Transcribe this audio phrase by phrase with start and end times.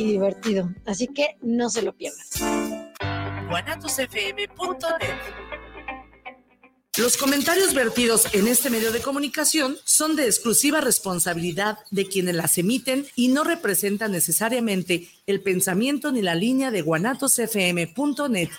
[0.00, 0.70] y divertido.
[0.86, 2.24] Así que no se lo pierdan.
[6.96, 12.58] Los comentarios vertidos en este medio de comunicación son de exclusiva responsabilidad de quienes las
[12.58, 18.50] emiten y no representan necesariamente el pensamiento ni la línea de guanatosfm.net.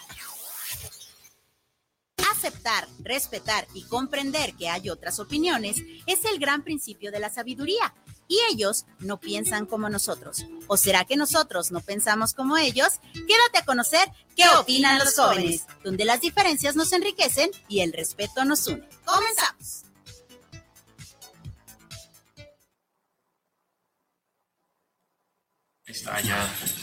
[2.32, 5.78] Aceptar, respetar y comprender que hay otras opiniones
[6.08, 7.94] es el gran principio de la sabiduría
[8.32, 10.46] y ellos no piensan como nosotros.
[10.68, 13.02] ¿O será que nosotros no pensamos como ellos?
[13.14, 18.46] Quédate a conocer qué opinan los jóvenes, donde las diferencias nos enriquecen y el respeto
[18.46, 18.88] nos une.
[19.04, 19.91] Comenzamos.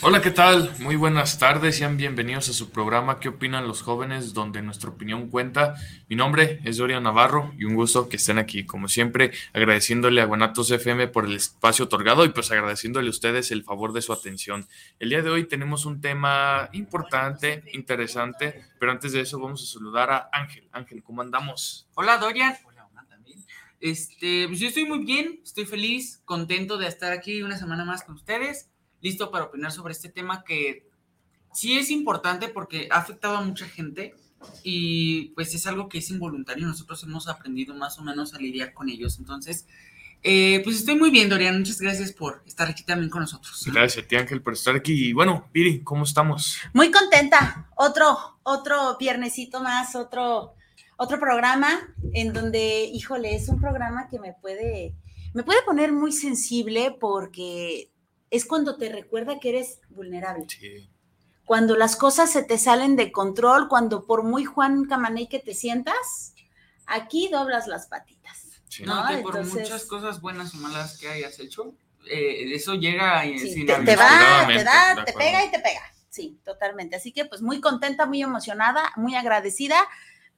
[0.02, 0.74] Hola, ¿qué tal?
[0.80, 4.34] Muy buenas tardes, sean bienvenidos a su programa ¿Qué opinan los jóvenes?
[4.34, 5.76] donde nuestra opinión cuenta.
[6.08, 10.26] Mi nombre es Dorian Navarro y un gusto que estén aquí, como siempre, agradeciéndole a
[10.26, 14.12] Guanatos FM por el espacio otorgado y pues agradeciéndole a ustedes el favor de su
[14.12, 14.66] atención.
[14.98, 19.72] El día de hoy tenemos un tema importante, interesante, pero antes de eso vamos a
[19.72, 20.68] saludar a Ángel.
[20.72, 21.88] Ángel, ¿cómo andamos?
[21.94, 22.20] Hola,
[23.08, 23.42] también.
[23.80, 28.02] Este, pues yo estoy muy bien, estoy feliz, contento de estar aquí una semana más
[28.02, 28.68] con ustedes
[29.00, 30.88] listo para opinar sobre este tema que
[31.52, 34.14] sí es importante porque ha afectado a mucha gente
[34.62, 36.66] y pues es algo que es involuntario.
[36.66, 39.18] Nosotros hemos aprendido más o menos a lidiar con ellos.
[39.18, 39.66] Entonces,
[40.22, 41.58] eh, pues estoy muy bien, Dorian.
[41.58, 43.64] Muchas gracias por estar aquí también con nosotros.
[43.66, 45.08] Gracias a ti, Ángel, por estar aquí.
[45.08, 46.58] Y bueno, Piri, ¿cómo estamos?
[46.72, 47.68] Muy contenta.
[47.76, 50.54] Otro, otro viernesito más, otro,
[50.96, 51.68] otro programa
[52.12, 54.94] en donde, híjole, es un programa que me puede,
[55.34, 57.92] me puede poner muy sensible porque
[58.30, 60.46] es cuando te recuerda que eres vulnerable.
[61.44, 65.54] Cuando las cosas se te salen de control, cuando por muy Juan Camaney que te
[65.54, 66.34] sientas,
[66.86, 68.44] aquí doblas las patitas.
[68.84, 69.04] ¿no?
[69.22, 71.74] por muchas cosas buenas o malas que hayas hecho,
[72.10, 75.82] eh, eso llega y sí, te, te, va, te da, te pega y te pega.
[76.08, 76.96] Sí, totalmente.
[76.96, 79.76] Así que pues muy contenta, muy emocionada, muy agradecida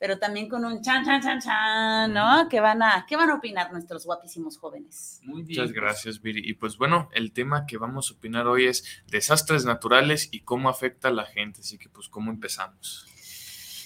[0.00, 2.48] pero también con un chan, chan, chan, chan, ¿no?
[2.48, 5.20] ¿Qué van a, qué van a opinar nuestros guapísimos jóvenes?
[5.24, 5.60] Muy bien.
[5.60, 6.40] Muchas gracias, Viri.
[6.42, 10.70] Y pues bueno, el tema que vamos a opinar hoy es desastres naturales y cómo
[10.70, 11.60] afecta a la gente.
[11.60, 13.06] Así que pues, ¿cómo empezamos?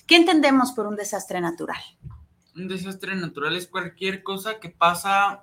[0.06, 1.82] ¿Qué entendemos por un desastre natural?
[2.54, 5.42] Un desastre natural es cualquier cosa que pasa,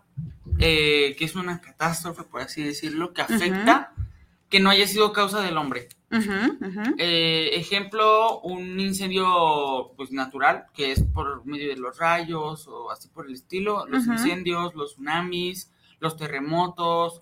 [0.57, 3.93] eh, que es una catástrofe, por así decirlo, que afecta,
[4.47, 5.89] que no haya sido causa del hombre.
[6.97, 13.07] Eh, ejemplo, un incendio pues natural, que es por medio de los rayos o así
[13.07, 17.21] por el estilo, los incendios, los tsunamis, los terremotos,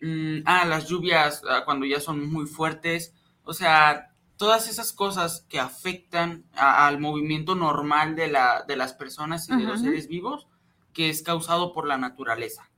[0.00, 5.46] mm, ah, las lluvias ah, cuando ya son muy fuertes, o sea, todas esas cosas
[5.48, 10.48] que afectan al movimiento normal de, la, de las personas y de los seres vivos,
[10.92, 12.68] que es causado por la naturaleza.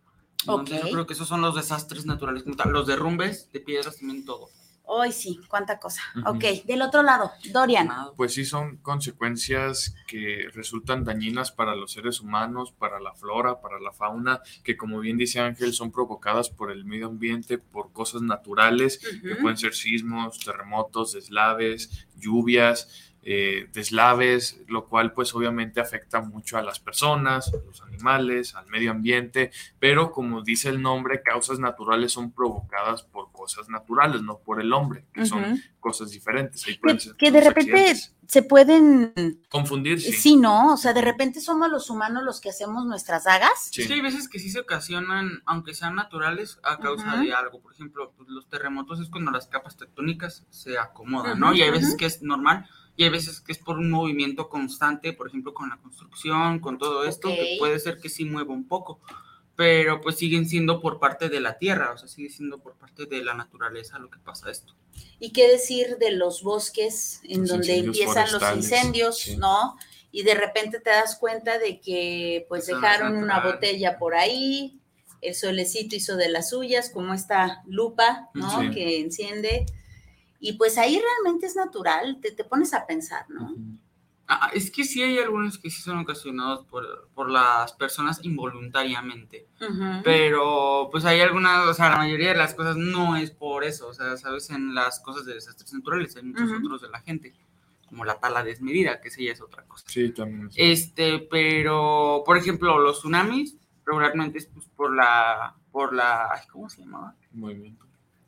[0.41, 4.49] Entonces, yo creo que esos son los desastres naturales, los derrumbes de piedras también todo.
[4.89, 6.01] Hoy sí, cuánta cosa.
[6.27, 7.89] Ok, del otro lado, Dorian.
[8.17, 13.81] Pues sí, son consecuencias que resultan dañinas para los seres humanos, para la flora, para
[13.81, 18.23] la fauna, que como bien dice Ángel, son provocadas por el medio ambiente, por cosas
[18.23, 23.06] naturales, que pueden ser sismos, terremotos, deslaves, lluvias.
[23.29, 28.69] Eh, deslaves, lo cual pues obviamente afecta mucho a las personas, a los animales, al
[28.69, 29.51] medio ambiente,
[29.81, 34.73] pero como dice el nombre, causas naturales son provocadas por cosas naturales, no por el
[34.73, 36.65] hombre, que son cosas diferentes.
[37.19, 37.97] que, de repente
[38.29, 39.13] se pueden
[39.49, 40.01] confundir.
[40.01, 40.13] Sí.
[40.13, 40.37] sí.
[40.37, 40.75] ¿no?
[40.75, 43.71] O sea, de repente somos los humanos los que hacemos nuestras dagas.
[43.73, 47.61] Sí, hay veces que sí se ocasionan, aunque sean naturales, a causa de algo.
[47.61, 51.53] Por ejemplo, pues, los terremotos es cuando las capas tectónicas se acomodan, ¿no?
[51.53, 55.13] Y hay veces que es normal y hay veces que es por un movimiento constante,
[55.13, 58.67] por ejemplo, con la construcción, con todo esto, que puede ser que sí mueva un
[58.67, 59.01] poco,
[59.55, 63.07] pero pues siguen siendo por parte de la tierra, o sea, sigue siendo por parte
[63.07, 64.75] de la naturaleza lo que pasa esto.
[65.19, 69.77] ¿Y qué decir de los bosques en donde empiezan los incendios, no?
[70.11, 74.81] Y de repente te das cuenta de que pues dejaron una botella por ahí,
[75.21, 78.71] el solecito hizo de las suyas, como esta lupa, ¿no?
[78.71, 79.67] Que enciende
[80.41, 83.55] y pues ahí realmente es natural, te, te pones a pensar, ¿no?
[84.29, 89.47] Ah, es que sí hay algunos que sí son ocasionados por, por las personas involuntariamente,
[90.03, 93.87] pero pues hay algunas, o sea, la mayoría de las cosas no es por eso,
[93.87, 97.35] o sea, sabes, en las cosas de desastres naturales hay muchos otros de la gente,
[97.89, 99.85] como la tala desmedida, que sí es otra cosa.
[99.87, 100.51] Sí, también.
[100.57, 106.81] Este, pero, por ejemplo, los tsunamis regularmente es pues, por la, por la, ¿cómo se
[106.81, 107.15] llamaba?
[107.31, 107.86] Movimiento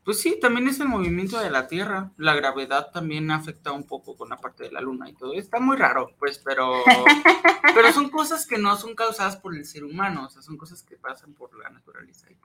[0.09, 2.13] pues sí, también es el movimiento de la Tierra.
[2.17, 5.35] La gravedad también afecta un poco con la parte de la Luna y todo.
[5.35, 6.83] Está muy raro, pues, pero,
[7.75, 10.83] pero son cosas que no son causadas por el ser humano, o sea, son cosas
[10.83, 12.39] que pasan por la naturaleza y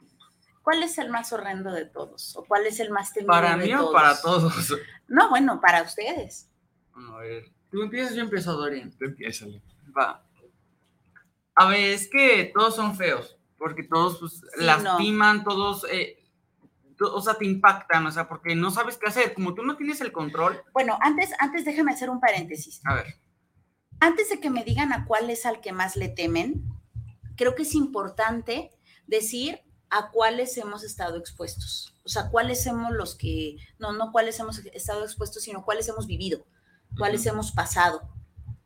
[0.61, 2.35] ¿Cuál es el más horrendo de todos?
[2.35, 3.89] ¿O cuál es el más temible ¿Para de mí todos?
[3.89, 4.77] o para todos?
[5.07, 6.49] No, bueno, para ustedes.
[6.93, 8.91] A ver, tú empiezas, yo empiezo, Dorian.
[8.91, 9.61] Tú empiézale.
[9.97, 10.21] Va.
[11.55, 16.22] A ver, es que todos son feos, porque todos pues, Sí, lastiman, todos, eh,
[17.11, 19.33] o sea, te impactan, o sea, porque no sabes qué hacer.
[19.33, 22.81] Como tú no tienes el control, Bueno, antes, antes déjame hacer un paréntesis.
[22.85, 23.15] a ver,
[23.99, 26.63] Antes de que me digan a cuál es al que más le temen,
[27.35, 28.71] creo que es importante
[29.07, 31.93] decir a cuáles hemos estado expuestos.
[32.03, 36.07] O sea, cuáles hemos los que, no, no cuáles hemos estado expuestos, sino cuáles hemos
[36.07, 36.45] vivido,
[36.97, 38.01] cuáles hemos pasado.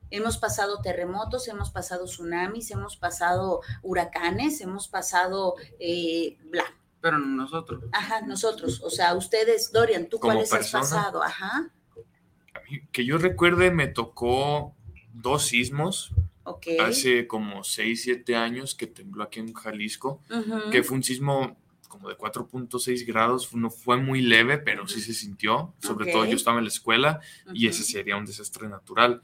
[0.10, 6.64] Hemos pasado terremotos, hemos pasado tsunamis, hemos pasado huracanes, hemos pasado, eh, bla.
[7.02, 7.84] Pero no nosotros.
[7.92, 8.82] Ajá, nosotros.
[8.84, 10.82] O sea, ustedes, Dorian, ¿tú Como cuáles has persona.
[10.82, 11.24] pasado?
[11.24, 11.72] Ajá,
[12.54, 14.76] A mí, que yo recuerde, me tocó
[15.14, 16.12] dos sismos
[16.44, 16.68] ok.
[16.80, 21.58] hace como 6, 7 años que tembló aquí en Jalisco, Ujú, que fue un sismo
[21.88, 26.36] como de 4.6 grados, no fue muy leve, pero sí se sintió, sobre todo yo
[26.36, 27.22] estaba en la escuela
[27.54, 29.22] y ese sería un desastre natural.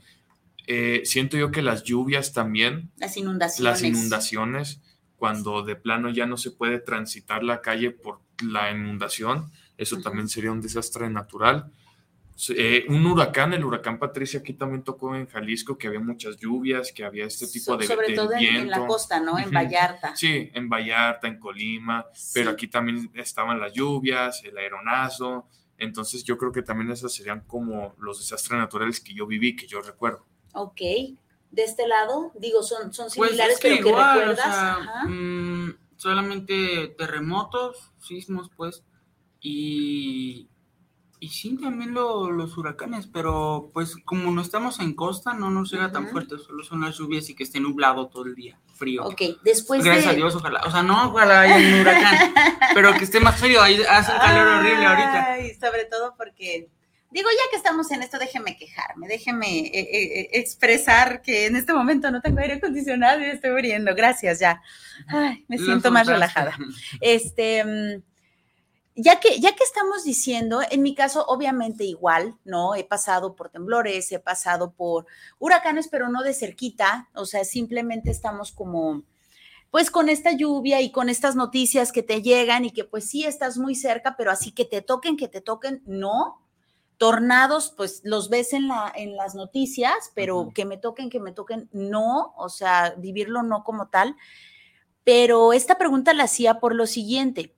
[0.66, 3.64] Eh, siento yo que las lluvias también, Las inundaciones.
[3.70, 4.80] las inundaciones,
[5.24, 10.28] cuando de plano ya no se puede transitar la calle por la inundación, eso también
[10.28, 11.72] sería un desastre natural.
[12.50, 16.92] Eh, un huracán, el huracán Patricia aquí también tocó en Jalisco, que había muchas lluvias,
[16.92, 18.86] que había este tipo de, sobre de todo en, en la viento.
[18.88, 19.40] costa, ¿no?
[19.40, 19.50] En.
[19.50, 20.14] Vallarta.
[20.14, 22.54] Sí, en Vallarta, en Colima, pero Sí.
[22.54, 25.48] aquí también estaban las lluvias, el aeronazo.
[25.78, 29.68] Entonces yo creo que también esos serían como los desastres naturales que yo viví, que
[29.68, 30.26] yo recuerdo.
[30.54, 30.82] Ok.
[31.54, 34.40] De este lado, digo, son, son Pues similares, es que pero que o recuerdas.
[34.44, 35.04] sea, Ajá.
[35.08, 38.84] mm, solamente terremotos, sismos, pues,
[39.40, 40.50] y,
[41.20, 45.72] y sí, también lo- los huracanes, pero pues como no estamos en costa, no nos
[45.72, 49.04] llega tan fuerte, solo son las lluvias y que esté nublado todo el día, frío.
[49.06, 50.12] Ok, después Gracias de.
[50.12, 52.34] a Dios, ojalá, o sea, no, ojalá haya un huracán,
[52.74, 55.34] pero que esté más frío, ahí hace un calor horrible ahorita.
[55.34, 56.70] Ay, sobre todo porque.
[57.14, 61.56] Digo, ya que estamos en esto, déjeme quejarme, déjeme eh, eh, eh, expresar que en
[61.56, 63.94] este momento no tengo aire acondicionado y estoy muriendo.
[63.94, 64.64] Gracias, ya.
[65.08, 66.58] Ay, me siento más relajada.
[67.02, 68.02] Este, mm,
[68.96, 72.74] ya que, ya que estamos diciendo, en mi caso, obviamente igual, ¿no?
[72.74, 75.06] He pasado por temblores, he pasado por
[75.38, 79.04] huracanes, pero no de cerquita, o sea, simplemente estamos como,
[79.70, 83.24] pues con esta lluvia y con estas noticias que te llegan y que pues sí
[83.24, 86.43] estás muy cerca, pero así que te toquen, que te toquen, no.
[86.98, 91.32] Tornados, pues los ves en, la, en las noticias, pero que me toquen, que me
[91.32, 94.16] toquen, no, o sea, vivirlo no como tal.
[95.04, 97.56] Pero esta pregunta la hacía por lo siguiente.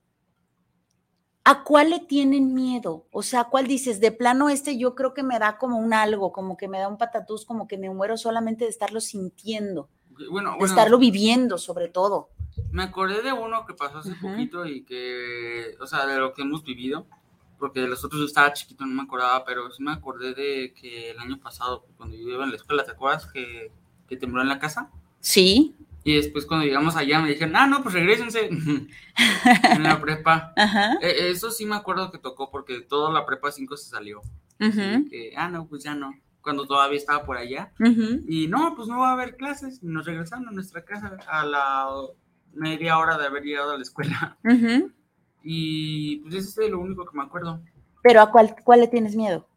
[1.47, 3.05] ¿A cuál le tienen miedo?
[3.11, 3.99] O sea, ¿cuál dices?
[3.99, 6.88] De plano este yo creo que me da como un algo, como que me da
[6.88, 9.89] un patatús, como que me muero solamente de estarlo sintiendo,
[10.31, 12.29] Bueno, de bueno, estarlo viviendo sobre todo.
[12.71, 16.41] Me acordé de uno que pasó hace poquito y que, o sea, de lo que
[16.41, 17.05] hemos vivido,
[17.59, 20.73] porque de los otros yo estaba chiquito, no me acordaba, pero sí me acordé de
[20.73, 23.71] que el año pasado, cuando yo iba en la escuela, ¿te acuerdas que,
[24.07, 24.89] que tembló en la casa?
[25.19, 25.75] Sí.
[26.03, 30.53] Y después cuando llegamos allá me dijeron, ah, no, pues regresense en la prepa.
[30.55, 30.93] Ajá.
[31.01, 34.21] E- Eso sí me acuerdo que tocó porque toda la prepa 5 se salió.
[35.09, 36.13] que, ah, no, pues ya no.
[36.41, 37.71] Cuando todavía estaba por allá.
[37.79, 38.21] ujú.
[38.27, 39.81] Y no, pues no va a haber clases.
[39.81, 41.87] Nos regresaron a nuestra casa a la
[42.53, 44.37] media hora de haber llegado a la escuela.
[44.43, 44.91] Ujú.
[45.47, 47.62] Y pues eso es lo único que me acuerdo.
[48.01, 49.47] Pero ¿a cuál, cuál le tienes miedo?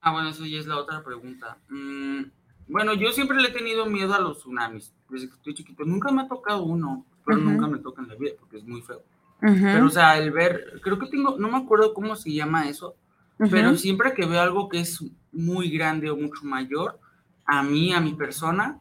[0.00, 1.58] Ah, bueno, eso ya es la otra pregunta.
[1.68, 2.22] Mm,
[2.68, 4.94] bueno, yo siempre le he tenido miedo a los tsunamis.
[5.10, 5.84] Desde que estoy chiquito.
[5.84, 7.50] Nunca me ha tocado uno, pero Ujú.
[7.50, 9.02] nunca me toca en la vida porque es muy feo.
[9.38, 12.96] Pero, o sea, el ver, creo que tengo, no me acuerdo cómo se llama eso,
[13.38, 16.98] pero siempre que veo algo que es muy grande o mucho mayor,
[17.44, 18.80] a mí, a mi persona,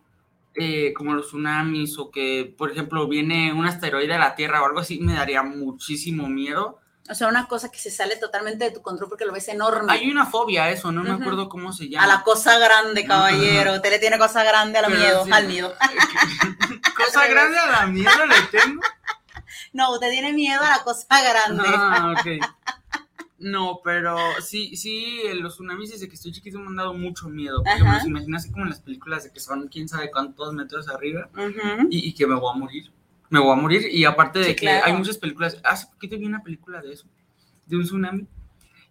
[0.55, 4.65] eh, como los tsunamis o que, por ejemplo, viene un asteroide a la Tierra o
[4.65, 6.79] algo así, me daría muchísimo miedo.
[7.07, 9.93] O sea, una cosa que se sale totalmente de tu control porque lo ves enorme.
[9.93, 12.03] Hay una fobia a eso, no me acuerdo cómo se llama.
[12.03, 13.73] A la cosa grande, caballero.
[13.75, 15.31] Usted le tiene cosa grande a la Pero miedo, sí.
[15.31, 15.75] al miedo.
[16.95, 18.81] Cosa grande a la mierda le tengo.
[19.73, 21.63] No, usted tiene miedo a la cosa grande.
[21.67, 22.25] Ah, ok.
[23.37, 27.61] No, pero sí, sí, los tsunamis desde que estoy chiquito me han dado mucho miedo.
[27.63, 30.53] Porque me los imagino así como en las películas de que son quién sabe cuántos
[30.53, 31.29] metros arriba
[31.89, 32.91] y, y que me voy a morir.
[33.29, 33.87] Me voy a morir.
[33.91, 34.85] Y aparte de que claro.
[34.85, 35.59] hay muchas películas.
[35.63, 37.07] Hace poquito vi una película de eso,
[37.65, 38.25] de un tsunami.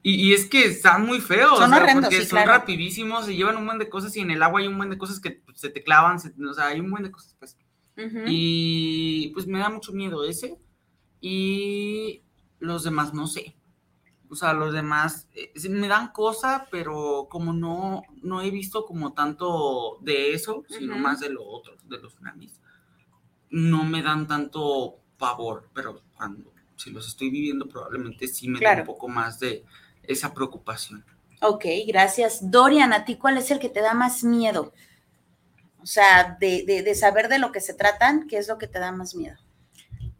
[0.03, 1.59] Y, y es que están muy feos.
[1.59, 2.53] Son o sea, horrendos, porque sí, son claro.
[2.53, 4.99] rapidísimos, se llevan un buen de cosas y en el agua hay un buen de
[4.99, 6.21] cosas que pues, se te clavan.
[6.21, 7.57] se- o sea, hay un buen de cosas, pues.
[8.27, 10.59] Y pues me da mucho miedo ese.
[11.23, 12.21] Y
[12.59, 13.57] los demás no sé.
[14.35, 19.13] O sea, los demás eh, me dan cosa, pero como no, no he visto como
[19.13, 21.03] tanto de eso, sino Ujú.
[21.03, 22.61] más de lo otro, de los tsunamis,
[23.51, 28.81] no me dan tanto pavor, pero cuando si los estoy viviendo, probablemente sí me da
[28.81, 29.65] un poco más de
[30.03, 31.05] esa preocupación.
[31.41, 32.51] Ok, gracias.
[32.51, 34.73] Dorian, ¿a ti cuál es el que te da más miedo?
[35.81, 38.81] O sea, de, de, saber de lo que se tratan, ¿qué es lo que te
[38.81, 39.37] da más miedo?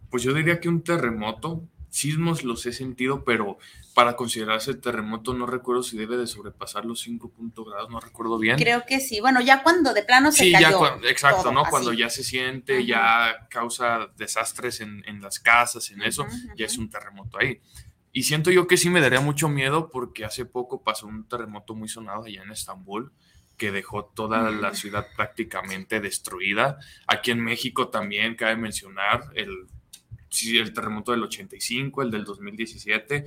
[0.09, 3.59] Pues yo diría que un terremoto, sismos los he sentido, pero
[3.95, 7.33] para considerarse terremoto no recuerdo si debe de sobrepasar los 5
[7.65, 8.57] grados, no recuerdo bien.
[8.57, 11.01] Creo que sí, bueno, ya cuando de plano se sí, cayó.
[11.01, 11.65] Ya exacto, ¿no?
[11.65, 16.77] Cuando ya se siente, ya causa desastres en, en las casas, en eso, ya es
[16.77, 17.61] un terremoto ahí.
[18.13, 21.75] Y siento yo que sí me daría mucho miedo porque hace poco pasó un terremoto
[21.75, 23.13] muy sonado allá en Estambul
[23.57, 26.79] que dejó toda la ciudad prácticamente destruida.
[27.07, 29.69] Aquí en México también cabe mencionar el,
[30.45, 33.25] el terremoto del 85, el del 2017.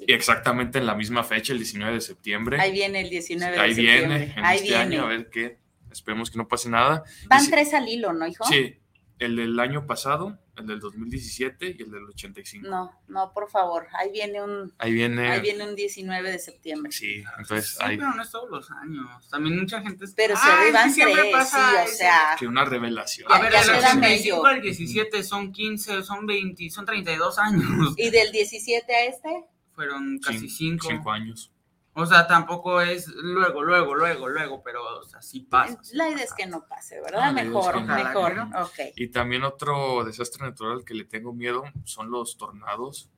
[0.00, 2.60] Y exactamente en la misma fecha, el 19 de septiembre.
[2.60, 4.14] Ahí viene el 19 de Ahí septiembre.
[4.14, 5.58] Ahí viene, en este año, a ver qué.
[5.90, 7.02] Esperemos que no pase nada.
[7.28, 8.44] Van tres al hilo, ¿no, hijo?
[8.44, 8.78] Sí,
[9.18, 12.68] el del año pasado, el del 2017 y el del 85.
[12.68, 16.92] No, no, por favor, ahí viene un ahí viene ahí viene un 19 de septiembre.
[16.92, 19.28] Sí, entonces sí, pero no es todos los años.
[19.28, 23.30] También mucha gente Pero se arriban sí, tres, pasa sí, o sea, que una revelación.
[23.30, 27.94] A ver, el 85 al 17 son 15, son 20, son 32 años.
[27.96, 29.44] ¿Y del 17 a este?
[29.78, 31.52] Fueron casi 5 5 años.
[31.94, 35.80] O sea, tampoco es luego, luego, luego, luego, pero o sea, sí pasa.
[35.92, 37.32] la idea es que no pase, ¿verdad?
[37.32, 38.48] mejor, mejor.
[38.66, 38.90] Okay.
[38.96, 43.08] Y también otro desastre natural que le tengo miedo son los tornados.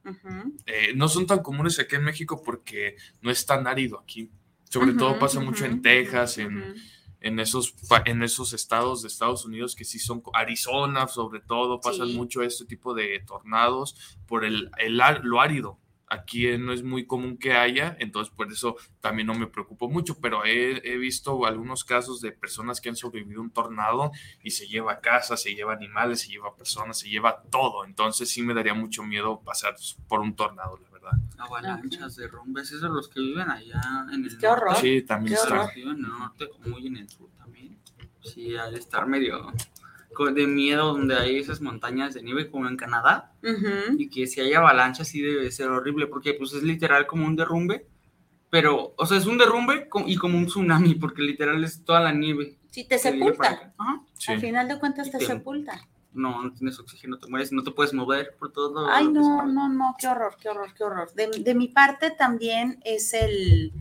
[0.66, 4.30] eh, no son tan comunes aquí en México porque no es tan árido aquí.
[4.64, 6.74] Sobre todo pasa mucho en Texas, en,
[7.20, 7.74] en, esos,
[8.04, 12.66] en esos estados de Estados Unidos que sí son, Arizona sobre todo, pasan mucho este
[12.66, 15.79] tipo de tornados por el, el, lo árido
[16.10, 20.18] aquí no es muy común que haya, entonces por eso también no me preocupo mucho,
[20.20, 24.10] pero he, visto algunos casos de personas que han sobrevivido un tornado
[24.42, 28.42] y se lleva casa, se lleva animales, se lleva personas, se lleva todo, entonces sí
[28.42, 29.76] me daría mucho miedo pasar
[30.08, 31.12] por un tornado, la verdad.
[31.38, 33.80] Avalanchas, derrumbes, esos los que viven allá
[34.12, 34.76] en el Qué horror.
[34.76, 35.70] Sí, también está.
[35.74, 37.78] en el norte, muy en el sur también.
[38.22, 39.52] Sí, al estar medio
[40.34, 43.32] de miedo donde hay esas montañas de nieve como en Canadá
[43.96, 47.36] y que si hay avalanchas sí debe ser horrible porque pues es literal como un
[47.36, 47.86] derrumbe,
[48.50, 52.12] pero o sea es un derrumbe y como un tsunami porque literal es toda la
[52.12, 52.56] nieve.
[52.70, 53.72] Sí, te sepulta.
[54.28, 55.80] Al final de cuentas te, sepulta.
[56.12, 58.88] No, no tienes oxígeno, te mueres, no te puedes mover por todo.
[58.90, 61.12] Ay, no, no, no, qué horror, qué horror, qué horror.
[61.14, 63.72] De, de mi parte también es el,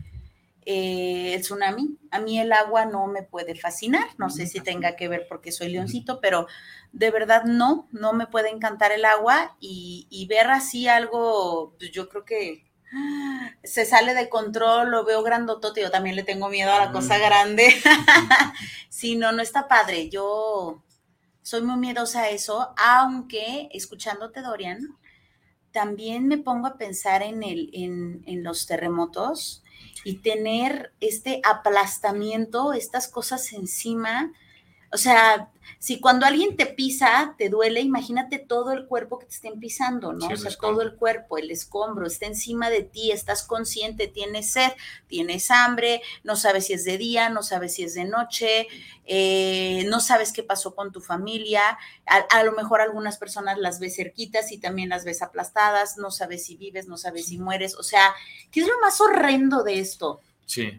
[0.72, 1.98] eh, el tsunami.
[2.12, 5.50] A mí el agua no me puede fascinar, no sé si tenga que ver porque
[5.50, 6.46] soy leoncito, pero
[6.92, 12.08] de verdad no, no me puede encantar el agua y, ver así algo, pues yo
[12.08, 12.70] creo que
[13.64, 17.18] se sale de control, lo veo grandotote, yo también le tengo miedo a la cosa
[17.18, 17.74] grande.
[18.90, 20.08] si no, no está padre.
[20.08, 20.84] Yo
[21.42, 24.96] soy muy miedosa a eso, aunque escuchándote, Dorian,
[25.72, 29.64] también me pongo a pensar en, el, en, en los terremotos
[30.04, 34.32] y tener este aplastamiento, estas cosas encima.
[34.92, 39.34] O sea, si cuando alguien te pisa, te duele, imagínate todo el cuerpo que te
[39.34, 40.26] estén pisando, ¿no?
[40.26, 44.72] o sea, todo el cuerpo, el escombro, está encima de ti, estás consciente, tienes sed,
[45.06, 48.66] tienes hambre, no sabes si es de día, no sabes si es de noche,
[49.06, 53.96] eh, no sabes qué pasó con tu familia, a, lo mejor algunas personas las ves
[53.96, 57.82] cerquitas y también las ves aplastadas, no sabes si vives, no sabes si mueres, o
[57.82, 58.12] sea,
[58.50, 60.20] ¿qué es lo más horrendo de esto?
[60.44, 60.78] Sí.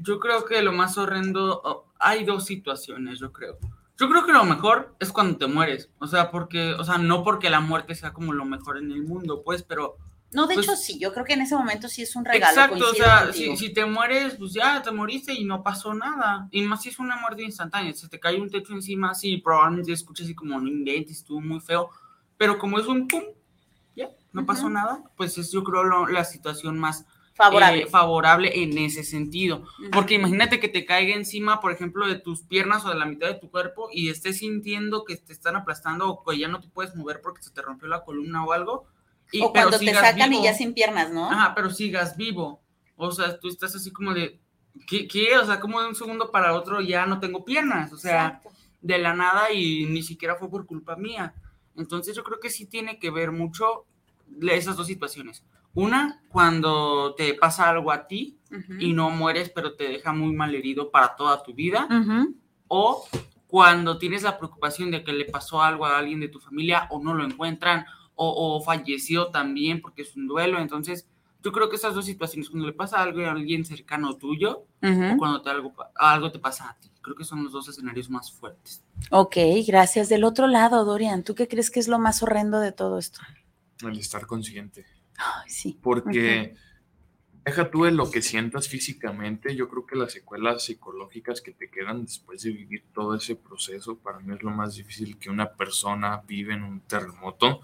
[0.00, 3.58] Yo creo que lo más horrendo, hay dos situaciones, yo creo
[3.98, 5.90] yo creo que lo mejor es cuando te mueres.
[5.98, 9.02] O sea, porque, o sea, no porque la muerte sea como lo mejor en el
[9.02, 9.96] mundo, pues, pero.
[10.30, 12.52] No, de pues hecho sí, yo creo que en ese momento sí es un regalo.
[12.52, 16.48] Exacto, o sea, si, te mueres, pues ya te moriste y no pasó nada.
[16.52, 19.92] Y más si es una muerte instantánea, se te cae un techo encima, sí, probablemente
[19.92, 21.90] escuchas así como no inventes, estuvo muy feo.
[22.36, 23.22] Pero como es un pum,
[23.96, 27.06] ya, no pasó nada, pues es yo creo la situación más
[27.38, 27.82] favorable.
[27.82, 29.64] Eh, favorable en ese sentido.
[29.92, 33.28] Porque imagínate que te caiga encima, por ejemplo, de tus piernas o de la mitad
[33.28, 36.68] de tu cuerpo y estés sintiendo que te están aplastando o que ya no te
[36.68, 38.86] puedes mover porque se te rompió la columna o algo.
[39.30, 41.30] Y, o cuando te sacan y ya sin piernas, ¿no?
[41.30, 42.60] Ajá, pero sigas vivo.
[42.96, 44.40] O sea, tú estás así como de,
[44.88, 45.06] ¿qué?
[45.06, 45.38] qué?
[45.38, 47.92] O sea, como de un segundo para otro ya no tengo piernas.
[47.92, 48.42] O sea,
[48.80, 51.34] de la nada y ni siquiera fue por culpa mía.
[51.76, 53.84] Entonces yo creo que sí tiene que ver mucho
[54.42, 55.44] esas dos situaciones.
[55.78, 58.36] Una, cuando te pasa algo a ti
[58.80, 61.86] y no mueres, pero te deja muy mal herido para toda tu vida.
[62.66, 63.06] O
[63.46, 67.00] cuando tienes la preocupación de que le pasó algo a alguien de tu familia o
[67.00, 70.58] no lo encuentran o, falleció también porque es un duelo.
[70.58, 71.06] Entonces,
[71.44, 75.16] yo creo que esas dos situaciones, cuando le pasa algo a alguien cercano tuyo o
[75.16, 78.32] cuando te algo, algo te pasa a ti, creo que son los dos escenarios más
[78.32, 78.82] fuertes.
[79.12, 80.08] Ok, gracias.
[80.08, 83.20] Del otro lado, Dorian, ¿tú qué crees que es lo más horrendo de todo esto?
[83.80, 84.97] El estar consciente.
[85.18, 85.78] Ay, sí.
[85.82, 86.54] Porque
[87.44, 91.70] deja tú de lo que sientas físicamente, yo creo que las secuelas psicológicas que te
[91.70, 95.52] quedan después de vivir todo ese proceso, para mí es lo más difícil que una
[95.52, 97.60] persona vive en un terremoto,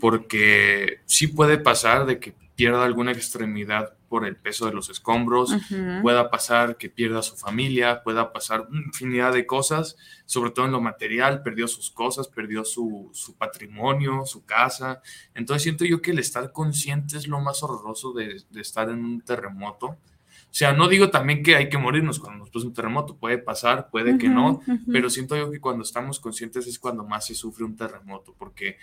[0.00, 5.50] porque sí puede pasar de que pierda alguna extremidad por el peso de los escombros,
[5.52, 6.02] Ujú.
[6.02, 10.80] pueda pasar que pierda su familia, pueda pasar infinidad de cosas, sobre todo en lo
[10.80, 15.00] material, perdió sus cosas, perdió su, su patrimonio, su casa.
[15.34, 19.04] Entonces siento yo que el estar consciente es lo más horroroso de, de estar en
[19.04, 19.86] un terremoto.
[19.86, 23.38] O sea, no digo también que hay que morirnos cuando nos pasa un terremoto, puede
[23.38, 24.60] pasar, puede que no,
[24.92, 28.76] pero siento yo que cuando estamos conscientes es cuando más se sufre un terremoto, porque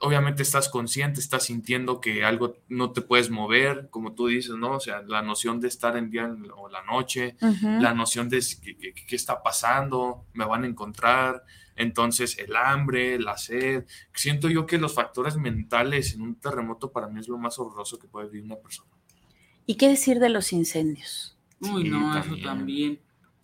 [0.00, 4.72] obviamente estás consciente, estás sintiendo que algo no te puedes mover, como tú dices, ¿no?
[4.76, 7.36] O sea, la noción de estar en día o la noche,
[7.80, 11.44] la noción de qué, qué- qué está pasando, me van a encontrar,
[11.76, 13.84] entonces el hambre, la sed.
[14.14, 17.98] Siento yo que los factores mentales en un terremoto para mí es lo más horroroso
[17.98, 18.90] que puede vivir una persona.
[19.66, 21.36] ¿Y qué decir de los incendios?
[21.60, 22.34] Uy, Sí, no, también.
[22.38, 23.00] eso también.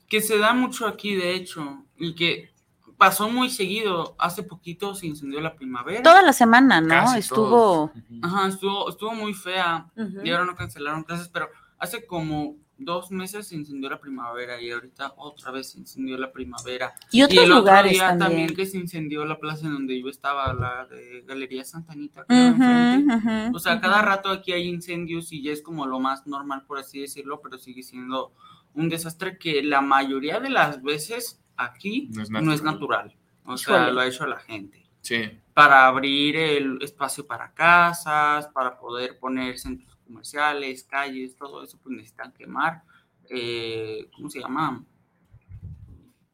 [0.09, 2.51] Que se da mucho aquí, de hecho, y que
[2.97, 4.15] pasó muy seguido.
[4.19, 6.03] Hace poquito se incendió la primavera.
[6.03, 6.89] Toda la semana, ¿no?
[6.89, 7.49] Casi Estuvo.
[7.49, 7.91] todos.
[8.23, 9.87] Ajá, estuvo, estuvo muy fea.
[10.25, 11.49] Y ahora no cancelaron clases, pero
[11.79, 16.31] hace como dos meses se incendió la primavera y ahorita otra vez se incendió la
[16.31, 16.93] primavera.
[17.11, 18.55] Y otros el otro lugares día también.
[18.55, 22.23] que se incendió la plaza en donde yo estaba, la de Galería Santanita.
[22.29, 23.15] Ujú, enfrente.
[23.17, 26.65] ujú, O sea, cada rato aquí hay incendios y ya es como lo más normal,
[26.67, 28.33] por así decirlo, pero sigue siendo
[28.75, 33.15] un desastre que la mayoría de las veces aquí No es no es natural.
[33.45, 33.93] O sea, Híjole.
[33.93, 34.85] lo ha hecho la gente.
[35.01, 41.79] Sí, Para abrir el espacio para casas, para poder poner centros comerciales, calles, todo eso,
[41.83, 42.83] pues necesitan quemar,
[43.31, 44.85] eh, ¿cómo se llama?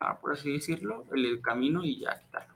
[0.01, 2.53] Ah, por así decirlo, el, el camino y ya quitarlo.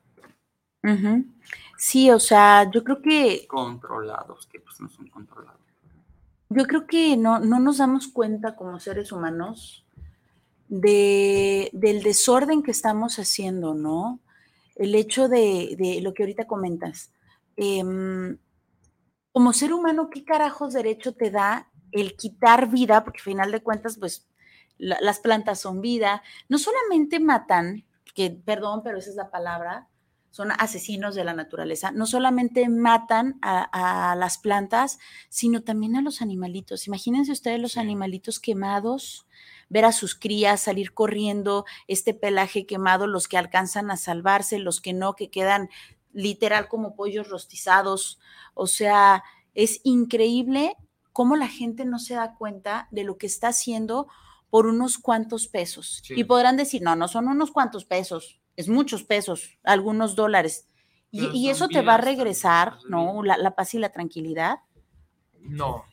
[1.77, 5.61] Sí, o sea, yo creo que Controlados, que pues no son controlados.
[6.49, 9.85] Yo creo que no, no nos damos cuenta como seres humanos
[10.69, 14.21] de, del desorden que estamos haciendo, ¿no?
[14.77, 17.13] El hecho de, de lo que ahorita comentas.
[17.57, 18.39] Em,
[19.33, 23.05] como ser humano, ¿qué carajos derecho te da el quitar vida?
[23.05, 24.27] Porque al final de cuentas, pues
[24.79, 26.23] la- las plantas son vida.
[26.49, 29.89] No solamente matan, que perdón, pero esa es la palabra,
[30.31, 34.99] son asesinos de la naturaleza, no solamente matan a, a las plantas,
[35.31, 36.87] sino también a los animalitos.
[36.87, 39.26] Imagínense ustedes los animalitos quemados,
[39.69, 44.81] ver a sus crías salir corriendo, este pelaje quemado, los que alcanzan a salvarse, los
[44.81, 45.69] que no, que quedan
[46.13, 48.19] literal como pollos rostizados.
[48.55, 49.25] O sea,
[49.55, 50.77] es increíble
[51.13, 54.07] cómo la gente no se da cuenta de lo que está haciendo
[54.51, 56.03] por unos cuantos pesos.
[56.05, 56.15] Sí.
[56.17, 60.69] Y podrán decir, no, no son unos cuantos pesos, es muchos pesos, algunos dólares.
[61.13, 63.23] Y, eso te va a regresar, ¿no?
[63.23, 64.59] la paz y la tranquilidad.
[65.41, 65.85] No,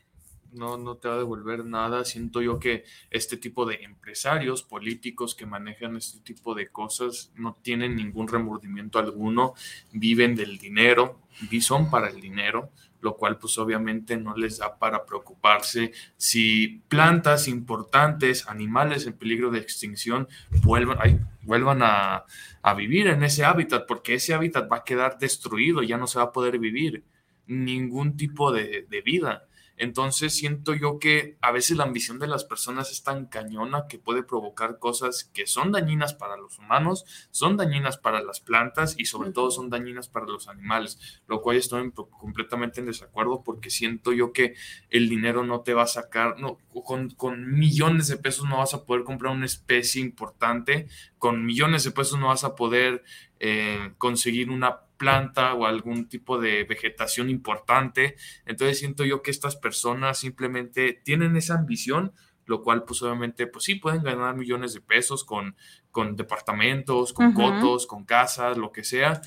[0.54, 2.04] no, no te va a devolver nada.
[2.04, 7.58] Siento yo que este tipo de empresarios políticos que manejan este tipo de cosas no
[7.62, 9.54] tienen ningún remordimiento alguno,
[9.92, 11.20] viven del dinero,
[11.60, 17.48] son para el dinero, lo cual pues obviamente no les da para preocuparse si plantas
[17.48, 20.26] importantes, animales en peligro de extinción
[20.62, 22.24] vuelvan, ay, vuelvan a,
[22.62, 26.18] a vivir en ese hábitat, porque ese hábitat va a quedar destruido, ya no se
[26.18, 27.04] va a poder vivir
[27.46, 29.46] ningún tipo de, de vida.
[29.76, 33.98] Entonces siento yo que a veces la ambición de las personas es tan cañona que
[33.98, 39.06] puede provocar cosas que son dañinas para los humanos, son dañinas para las plantas y
[39.06, 43.70] sobre todo son dañinas para los animales, lo cual estoy en- completamente en desacuerdo porque
[43.70, 44.54] siento yo que
[44.90, 48.74] el dinero no te va a sacar, no, con, con millones de pesos no vas
[48.74, 53.02] a poder comprar una especie importante, con millones de pesos no vas a poder
[53.40, 58.16] eh, conseguir una planta o algún tipo de vegetación importante.
[58.46, 62.12] Entonces siento yo que estas personas simplemente tienen esa ambición,
[62.46, 65.56] lo cual pues obviamente pues sí pueden ganar millones de pesos con,
[65.90, 67.34] con departamentos, con Ujú.
[67.34, 69.20] cotos, con casas, lo que sea.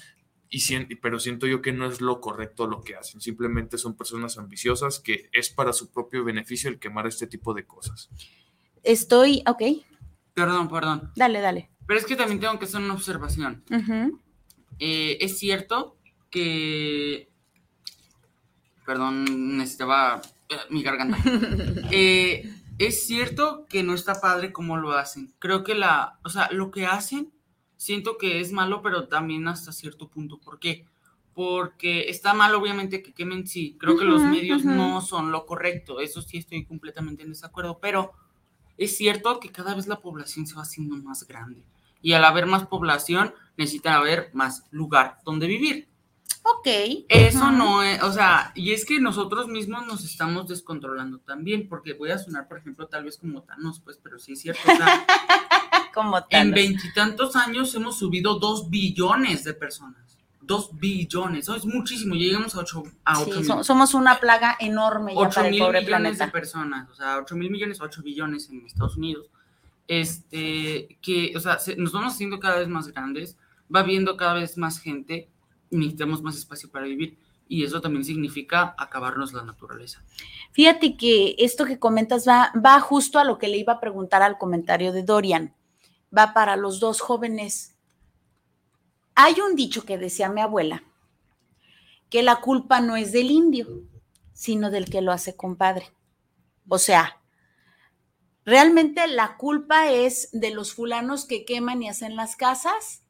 [0.50, 0.62] Y
[1.02, 3.20] pero siento yo que no es lo correcto lo que hacen.
[3.20, 7.66] Simplemente son personas ambiciosas que es para su propio beneficio el quemar este tipo de
[7.66, 8.10] cosas.
[8.84, 9.62] Estoy, ok,
[10.34, 11.12] Perdón, perdón.
[11.16, 11.72] dale, dale.
[11.88, 13.64] Pero es que también tengo que hacer una observación.
[13.72, 14.22] Ujú.
[14.80, 15.98] Eh, es cierto
[16.30, 17.30] que.
[18.86, 21.18] Perdón, necesitaba eh, mi garganta.
[21.92, 25.34] Eh, es cierto que no está padre cómo lo hacen.
[25.40, 26.20] Creo que la.
[26.24, 27.32] O sea, lo que hacen,
[27.76, 30.38] siento que es malo, pero también hasta cierto punto.
[30.40, 30.86] ¿Por qué?
[31.34, 33.76] Porque está mal, obviamente, que quemen, sí.
[33.80, 36.00] Creo que los medios no son lo correcto.
[36.00, 37.80] Eso sí estoy completamente en desacuerdo.
[37.80, 38.14] Pero
[38.78, 41.64] es cierto que cada vez la población se va haciendo más grande.
[42.02, 45.90] Y al haber más población, necesitan haber más lugar donde vivir.
[46.44, 46.68] Ok.
[47.10, 51.94] Eso no es, o sea, y es que nosotros mismos nos estamos descontrolando también, porque
[51.94, 54.62] voy a sonar, por ejemplo, tal vez como Thanos, pues, pero sí es cierto.
[54.64, 55.06] O sea,
[55.94, 60.18] como en veintitantos años hemos subido dos billones de personas.
[60.40, 65.30] Dos billones, eso es muchísimo, llegamos a ocho, a sí, somos una plaga enorme ya
[65.30, 68.96] para el pobre millones de personas, o sea, ocho mil millones, ocho billones en Estados
[68.96, 69.30] Unidos.
[69.88, 73.38] Este, que, o sea, nos vamos haciendo cada vez más grandes,
[73.74, 75.30] va viendo cada vez más gente,
[75.70, 77.18] necesitamos más espacio para vivir
[77.50, 80.04] y eso también significa acabarnos la naturaleza.
[80.52, 84.22] Fíjate que esto que comentas va, va justo a lo que le iba a preguntar
[84.22, 85.56] al comentario de Dorian.
[86.16, 87.76] Va para los dos jóvenes.
[89.16, 90.84] Hay un dicho que decía mi abuela,
[92.10, 93.68] que la culpa no es del indio,
[94.34, 95.92] sino del que lo hace compadre.
[96.68, 97.22] O sea,
[98.48, 103.04] realmente la culpa es de los fulanos que queman y hacen las casas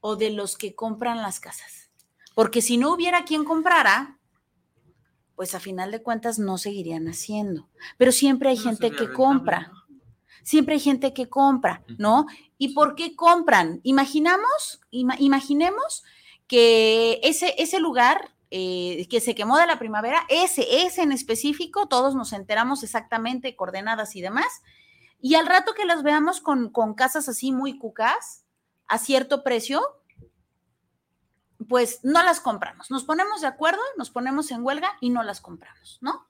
[0.00, 1.90] o de los que compran las casas.
[2.36, 4.20] Porque si no hubiera quien comprara,
[5.34, 7.68] pues a final de cuentas no seguirían haciendo.
[7.96, 9.72] Pero siempre hay gente que compra.
[10.44, 12.26] Siempre hay gente que compra, ¿no?
[12.56, 13.80] ¿Y por qué compran?
[13.82, 16.04] Imaginamos, imaginemos
[16.46, 21.86] que ese, ese lugar eh, que se quemó de la primavera, ese, ese en específico,
[21.86, 24.62] todos nos enteramos exactamente, coordenadas y demás,
[25.20, 28.44] y al rato que las veamos con, con casas así muy cucas,
[28.86, 29.82] a cierto precio,
[31.68, 32.90] pues no las compramos.
[32.90, 36.26] Nos ponemos de acuerdo, nos ponemos en huelga y no las compramos, ¿no?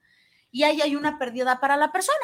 [0.51, 2.17] Y ahí hay una pérdida para la persona.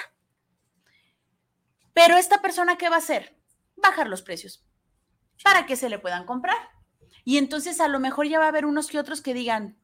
[1.93, 3.39] Pero esta persona, ¿qué va a hacer?
[3.77, 4.65] Bajar los precios
[5.43, 6.57] para que se le puedan comprar.
[7.25, 9.79] Y entonces a lo mejor ya va a haber unos que otros que digan,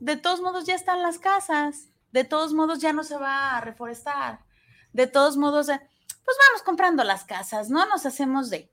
[0.00, 3.60] de todos modos ya están las casas, de todos modos ya no se va a
[3.60, 4.44] reforestar,
[4.92, 7.86] de todos modos, pues vamos comprando las casas, ¿no?
[7.86, 8.72] Nos hacemos de...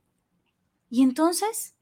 [0.90, 1.76] Y entonces,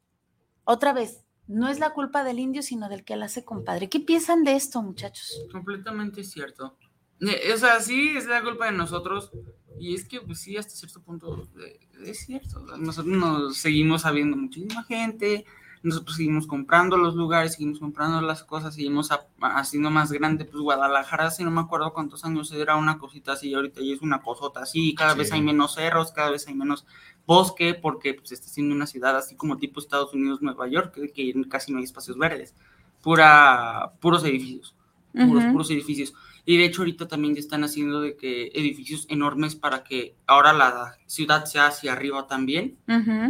[0.64, 3.90] otra vez, no es la culpa del indio, sino del que la hace compadre.
[3.90, 5.46] ¿Qué piensan de esto, muchachos?
[5.52, 6.78] Completamente cierto.
[7.22, 9.32] Eh, o sea, sí es la culpa de nosotros.
[9.80, 12.62] Y es que, pues sí, hasta cierto punto eh, es cierto.
[12.78, 15.46] Nosotros nos seguimos sabiendo muchísima gente,
[15.86, 20.44] nosotros seguimos comprando los lugares, seguimos comprando las cosas, seguimos haciendo más grande.
[20.46, 24.02] Pues Guadalajara, si no me acuerdo cuántos años era una cosita así, ahorita ya es
[24.02, 26.86] una cosota así, cada vez hay menos cerros, cada vez hay menos
[27.28, 31.34] bosque, porque pues, está siendo una ciudad así como tipo Estados Unidos, Nueva York, que,
[31.48, 32.56] casi no hay espacios verdes,
[33.02, 34.76] pura, puros edificios,
[35.14, 36.14] puros, puros edificios.
[36.48, 40.54] Y de hecho ahorita también ya están haciendo de que edificios enormes para que ahora
[40.54, 42.78] la ciudad sea hacia arriba también,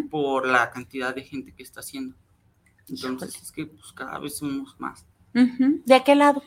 [0.10, 2.16] por la cantidad de gente que está haciendo.
[2.90, 5.06] Entonces es que pues, cada vez somos más.
[5.34, 6.44] ¿De qué lado?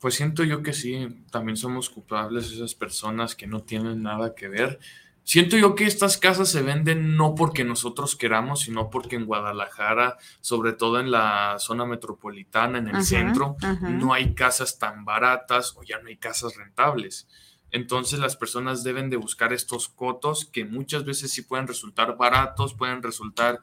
[0.00, 4.48] Pues siento yo que sí, también somos culpables esas personas que no tienen nada que
[4.48, 4.80] ver
[5.24, 10.18] Siento yo que estas casas se venden no porque nosotros queramos, sino porque en Guadalajara,
[10.40, 15.84] sobre todo en la zona metropolitana, en el centro, no hay casas tan baratas o
[15.84, 17.28] ya no hay casas rentables.
[17.70, 22.74] Entonces las personas deben de buscar estos cotos que muchas veces sí pueden resultar baratos,
[22.74, 23.60] pueden resultar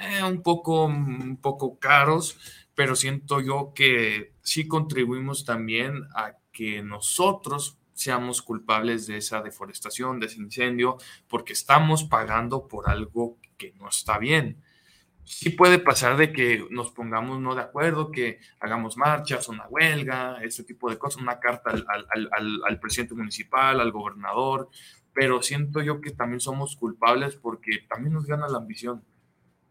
[0.00, 2.38] eh, un, poco, un poco caros,
[2.74, 10.20] pero siento yo que sí contribuimos también a que nosotros seamos culpables de esa deforestación,
[10.20, 10.96] de ese incendio,
[11.28, 14.62] porque estamos pagando por algo que no está bien.
[15.24, 20.42] Sí puede pasar de que nos pongamos no de acuerdo, que hagamos marchas, una huelga,
[20.42, 24.70] ese tipo de cosas, una carta al, presidente municipal, al gobernador,
[25.12, 29.04] pero siento yo que también somos culpables porque también nos gana la ambición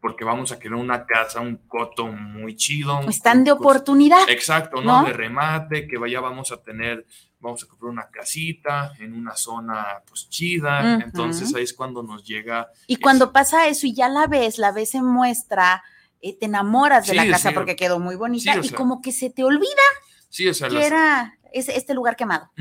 [0.01, 3.01] porque vamos a querer una casa, un coto muy chido.
[3.09, 4.29] Están de oportunidad.
[4.29, 5.03] Exacto, ¿no?
[5.03, 7.05] De remate, que vaya, vamos a tener
[7.39, 12.23] vamos a comprar una casita en una zona pues chida, entonces ahí es cuando nos
[12.23, 12.69] llega.
[12.87, 15.83] Y cuando pasa eso y ya la ves, la ves en muestra,
[16.21, 19.43] eh, te enamoras de la casa porque quedó muy bonita y como que se te
[19.43, 19.69] olvida
[20.27, 22.51] sí, o sea, que era este lugar quemado.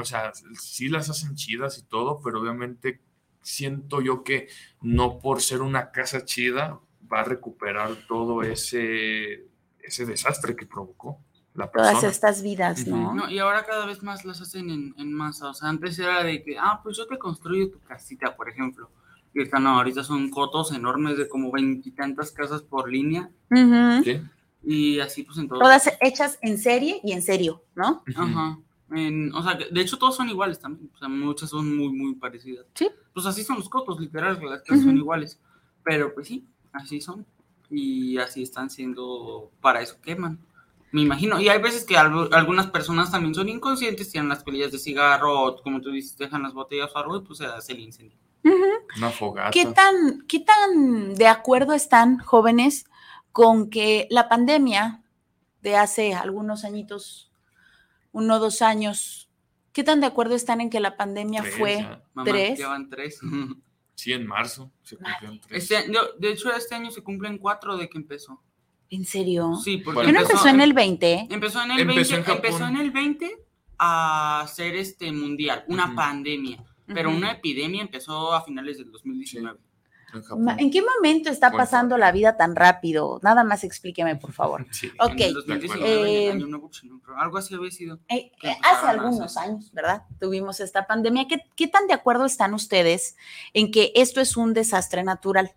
[0.00, 3.00] o sea, sí las hacen chidas y todo, pero obviamente
[3.42, 4.48] siento yo que
[4.82, 6.80] no por ser una casa chida
[7.12, 9.46] va a recuperar todo ese,
[9.80, 11.20] ese desastre que provocó
[11.66, 13.28] todas estas vidas, ¿no?
[13.28, 15.50] Y ahora cada vez más las hacen en, en, masa.
[15.50, 18.90] O sea, antes era de que, ah, pues yo te construyo tu casita, por ejemplo.
[19.34, 23.30] Y ahorita no, ahorita son cotos enormes de como veintitantas casas por línea.
[24.04, 24.20] ¿Sí?
[24.62, 25.58] Y así pues en todo.
[25.58, 28.02] Todas hechas en serie y en serio, ¿no?
[28.14, 28.58] Ajá.
[28.90, 30.90] o sea, de hecho todos son iguales también.
[30.94, 32.66] O sea, muchas son muy, muy parecidas.
[32.74, 32.88] Sí.
[33.12, 35.40] Pues así son los cotos, literal, las casas son iguales.
[35.84, 37.26] Pero pues sí, así son.
[37.70, 40.38] Y así están siendo, para eso queman.
[40.90, 41.38] Me imagino.
[41.40, 45.62] Y hay veces que algunas personas también son inconscientes, tienen las colillas de cigarro, o
[45.62, 48.16] como tú dices, dejan las botellas o algo y pues se hace el incendio.
[48.96, 49.50] Una fogata.
[49.50, 52.86] ¿Qué tan, ¿Qué tan de acuerdo están jóvenes
[53.32, 55.02] con que la pandemia
[55.60, 57.30] de hace algunos añitos,
[58.12, 59.28] uno o dos años,
[59.72, 62.02] ¿qué tan de acuerdo están en que la pandemia Tres, fue ya.
[62.14, 62.58] Mamá, tres?
[62.58, 63.20] ya van tres.
[63.98, 65.68] Sí, en marzo se cumplieron tres.
[65.70, 68.40] Este, no, de hecho, este año se cumplen cuatro de que empezó.
[68.90, 69.56] ¿En serio?
[69.56, 71.26] Sí, porque Bueno, ¿Qué no empezó en el 20?
[71.30, 72.36] Empezó en el Empezó 20, en Japón.
[72.36, 73.36] empezó en el 20
[73.76, 75.96] a ser este mundial, una Ujú.
[75.96, 77.18] pandemia, pero Ujú.
[77.18, 79.58] una epidemia empezó a finales del 2019.
[80.14, 80.44] En Japón.
[80.44, 83.20] Ma- ¿En qué momento está pasando la vida tan rápido?
[83.22, 84.66] Nada más explíqueme, por favor.
[84.70, 84.90] Sí.
[85.00, 85.12] Ok.
[85.12, 86.44] En el 2019, en Eh,
[87.04, 87.18] creo.
[87.18, 87.98] algo así había sido.
[88.08, 89.50] Eh, eh, hace algunos hacer.
[89.50, 90.04] años, ¿verdad?
[90.18, 91.26] Tuvimos esta pandemia.
[91.28, 93.16] ¿Qué, qué tan de acuerdo están ustedes
[93.52, 95.52] en que esto es un desastre natural?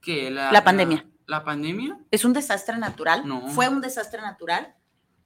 [0.00, 1.06] que la, La pandemia.
[1.26, 3.26] La, la pandemia, ¿Es un desastre natural?
[3.26, 3.48] No.
[3.48, 4.74] ¿Fue un desastre natural?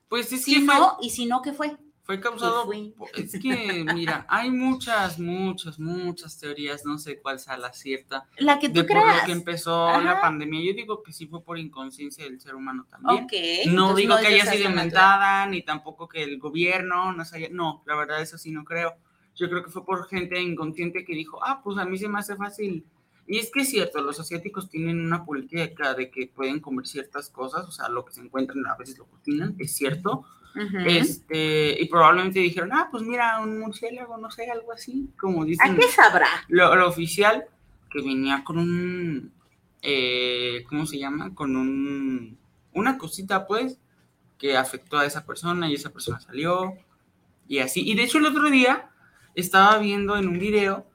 [0.09, 1.77] pues es Si que fue, no, y si no, ¿qué fue?
[2.09, 2.67] Fue causado.
[3.15, 8.59] Es que, mira, hay muchas, muchas, muchas teorías, no sé cuál sea la cierta, La
[8.59, 9.27] que tú de por lo creas.
[9.27, 10.01] que empezó Ajá.
[10.01, 10.59] la pandemia.
[10.65, 13.25] Yo digo que sí fue por inconsciencia del ser humano también.
[13.25, 13.33] Ok.
[13.67, 17.51] No entonces digo es que haya sido inventada, ni tampoco que el gobierno nos haya...
[17.51, 18.95] No, la verdad eso sí no creo.
[19.37, 22.21] Yo creo que fue por gente inconsciente que dijo, ah, pues a mí se me
[22.21, 22.87] hace fácil.
[23.27, 27.29] Y es que es cierto, los asiáticos tienen una política de que pueden comer ciertas
[27.29, 30.25] cosas, o sea, lo que se encuentran a veces lo cocinan, es cierto.
[30.55, 30.79] Ujú.
[30.87, 35.47] este, y probablemente dijeron, ah, pues mira, un murciélago, no sé, algo así, como ¿A
[35.47, 36.27] dicen qué sabrá?
[36.49, 37.45] lo, lo oficial,
[37.91, 39.33] que venía con un,
[39.83, 41.35] eh, ¿cómo se llama?
[41.35, 42.39] Con un,
[42.73, 43.79] una cosita, pues,
[44.39, 46.75] que afectó a esa persona y esa persona salió
[47.49, 47.89] y así.
[47.89, 48.91] Y de hecho el otro día
[49.35, 50.87] estaba viendo en un video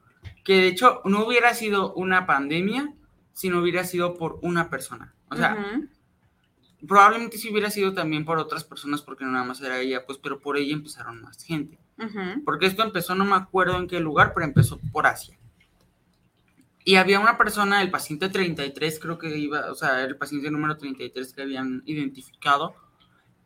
[0.44, 2.92] que de hecho no hubiera sido una pandemia
[3.32, 5.14] si no hubiera sido por una persona.
[5.28, 5.88] O sea, Ujú.
[6.86, 10.18] Probablemente si hubiera sido también por otras personas porque no nada más era ella, pues,
[10.18, 11.78] pero por ella empezaron más gente.
[12.44, 15.38] Porque esto empezó, no me acuerdo en qué lugar, pero empezó por Asia.
[16.84, 20.76] Y había una persona, el paciente 33, creo que iba, o sea, el paciente número
[20.76, 22.74] 33 que habían identificado.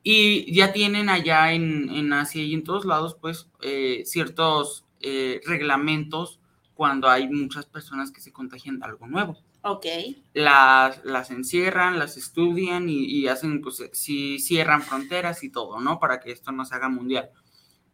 [0.02, 5.40] Y ya tienen allá en, en Asia y en todos lados, pues, eh, ciertos eh,
[5.44, 6.40] reglamentos
[6.74, 9.86] cuando hay muchas personas que se contagian de algo nuevo Ok.
[10.32, 15.98] las, las encierran, las estudian y, y hacen, pues, si cierran fronteras y todo, ¿no?
[15.98, 17.30] Para que esto no se haga mundial.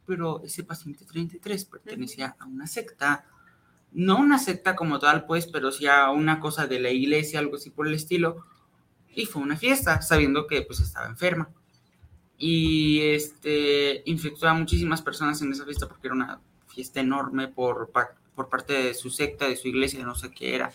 [0.07, 3.25] Pero ese paciente 33 pertenecía a una secta,
[3.93, 7.57] no una secta como tal, pues, pero sí a una cosa de la iglesia, algo
[7.57, 8.45] así por el estilo.
[9.15, 11.51] Y fue una fiesta, sabiendo que, pues, estaba enferma.
[12.39, 17.91] Y, este, infectó a muchísimas personas en esa fiesta porque era una fiesta enorme por,
[18.35, 20.73] por parte de su secta, de su iglesia, no sé qué era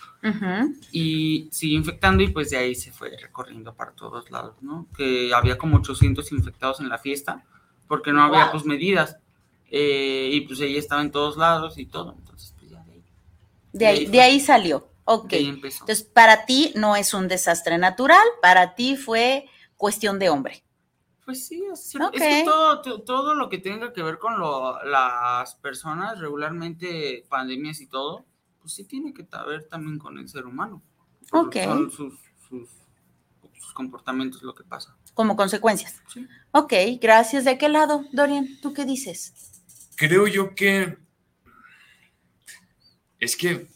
[0.91, 4.87] y siguió infectando y pues de ahí se fue recorriendo para todos lados, ¿no?
[4.95, 7.43] Que había como 800 infectados en la fiesta
[7.87, 8.51] porque no había Wow.
[8.53, 9.17] pues medidas
[9.71, 13.03] eh, y pues ella estaba en todos lados y todo, entonces pues ya de ahí,
[13.73, 14.87] De ahí, de ahí salió.
[15.05, 15.29] Ok.
[15.31, 15.83] de ahí empezó.
[15.83, 20.63] Entonces, para ti no es un desastre natural, para ti fue cuestión de hombre.
[21.29, 25.53] Pues sí, es, que todo, to- todo lo que tenga que ver con lo- las
[25.57, 28.25] personas, regularmente pandemias y todo,
[28.59, 30.81] pues sí tiene que ver también con el ser humano.
[31.31, 31.57] Ok.
[31.63, 32.13] Son sus,
[32.49, 32.67] sus,
[33.53, 34.97] sus comportamientos lo que pasa.
[35.13, 36.01] como consecuencias.
[36.11, 36.25] Sí.
[36.51, 37.45] Ok, gracias.
[37.45, 38.47] ¿De qué lado, Dorian?
[38.61, 39.61] ¿Tú qué dices?
[39.97, 40.97] Creo yo que
[43.19, 43.67] es que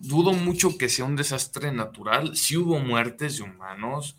[0.00, 2.36] dudo mucho que sea un desastre natural.
[2.36, 4.16] Si hubo muertes de humanos,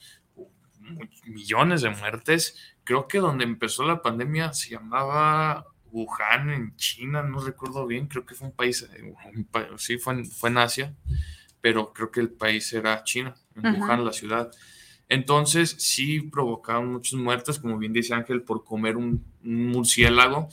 [1.25, 2.75] millones de muertes.
[2.83, 8.25] Creo que donde empezó la pandemia se llamaba Wuhan en China, no recuerdo bien, creo
[8.25, 10.95] que fue un país, eh, un sí, fue en, fue en Asia,
[11.61, 13.79] pero creo que el país era China, en.
[13.79, 14.51] Wuhan, la ciudad.
[15.09, 20.49] Entonces, sí provocaron muchas muertes, como bien dice Ángel, por comer un, un murciélago.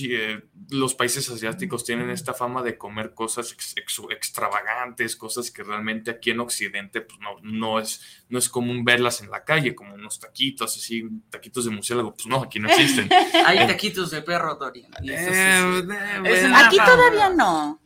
[0.00, 5.62] Eh, los países asiáticos tienen esta fama de comer cosas ex- ex- extravagantes, cosas que
[5.62, 9.74] realmente aquí en Occidente pues no, no, es, no es común verlas en la calle,
[9.74, 13.08] como unos taquitos, así, taquitos de murciélago, pues no, aquí no existen.
[13.46, 14.90] Hay taquitos de perro, Dorian.
[15.00, 15.14] sí, sí.
[15.14, 16.90] Eh, una Aquí fama.
[16.90, 17.80] todavía no.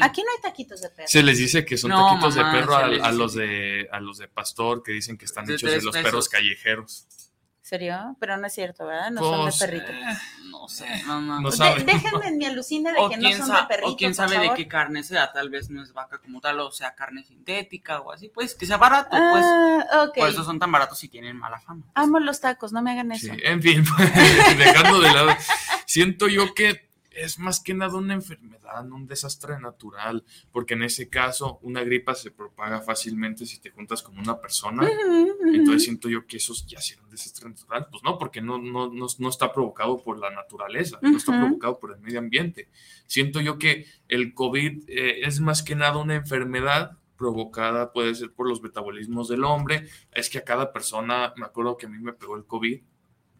[0.00, 1.06] Aquí no hay taquitos de perro.
[1.06, 4.16] Se les dice que son No, taquitos mamá, de perro a, los de a los
[4.16, 6.02] de pastor que dicen que están De hechos de los pesos.
[6.02, 7.06] perros callejeros.
[7.72, 8.16] ¿Serio?
[8.20, 9.10] Pero no es cierto, ¿verdad?
[9.10, 9.90] No Pues, son de perrito.
[9.92, 10.14] eh,
[10.50, 11.40] No sé, mamá.
[11.40, 11.82] No De- sabe.
[11.84, 13.88] déjenme en mi alucine de o que no son de perrito.
[13.92, 16.60] o quién por sabe de qué carne sea, tal vez no es vaca como tal,
[16.60, 19.42] o sea carne sintética o así, pues que sea barato, pues.
[19.46, 20.18] Ah, ok.
[20.18, 21.86] Por eso son tan baratos y tienen mala fama.
[21.94, 23.34] Amo los tacos, no me hagan Sí, eso.
[23.42, 23.82] en fin,
[24.58, 25.30] dejando de lado,
[25.86, 30.82] siento yo que es más que nada una enfermedad, no un desastre natural, porque en
[30.82, 34.88] ese caso una gripa se propaga fácilmente si te juntas con una persona.
[35.52, 37.86] Entonces siento yo que eso ya será un desastre natural.
[37.90, 41.78] Pues no, porque no, no, no, no está provocado por la naturaleza, no está provocado
[41.78, 42.68] por el medio ambiente.
[43.06, 48.32] Siento yo que el COVID eh, es más que nada una enfermedad provocada, puede ser
[48.32, 49.86] por los metabolismos del hombre.
[50.12, 52.82] Es que a cada persona, me acuerdo que a mí me pegó el COVID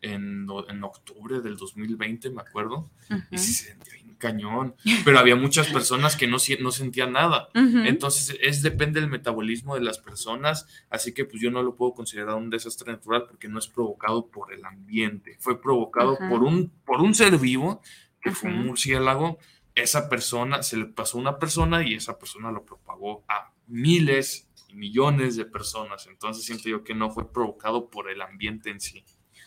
[0.03, 2.91] en, en octubre del 2020, me acuerdo,
[3.31, 7.49] y se sentía bien cañón, pero había muchas personas que no, no sentían nada.
[7.55, 11.95] Entonces, es depende del metabolismo de las personas, así que pues yo no lo puedo
[11.95, 16.71] considerar un desastre natural porque no es provocado por el ambiente, fue provocado por, un,
[16.85, 17.81] por un ser vivo,
[18.21, 19.39] que fue un murciélago,
[19.75, 24.49] esa persona, se le pasó a una persona y esa persona lo propagó a miles
[24.69, 26.07] y millones de personas.
[26.07, 29.05] Entonces siento yo que no fue provocado por el ambiente en sí.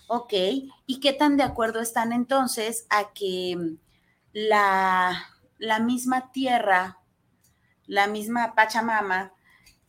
[0.07, 0.33] Ok,
[0.85, 3.77] ¿y qué tan de acuerdo están entonces a que mm,
[4.33, 5.25] la,
[5.57, 6.99] la misma tierra,
[7.87, 9.33] la misma Pachamama,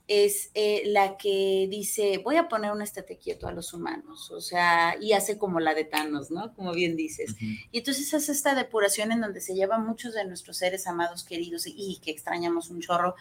[0.08, 4.40] es eh, la que dice, voy a poner un estate quieto a los humanos, o
[4.40, 6.54] sea, y hace como la de Thanos, ¿no?
[6.54, 7.34] Como bien dices.
[7.40, 11.64] Y entonces hace esta depuración en donde se llevan muchos de nuestros seres amados, queridos,
[11.66, 13.16] y, que extrañamos un chorro.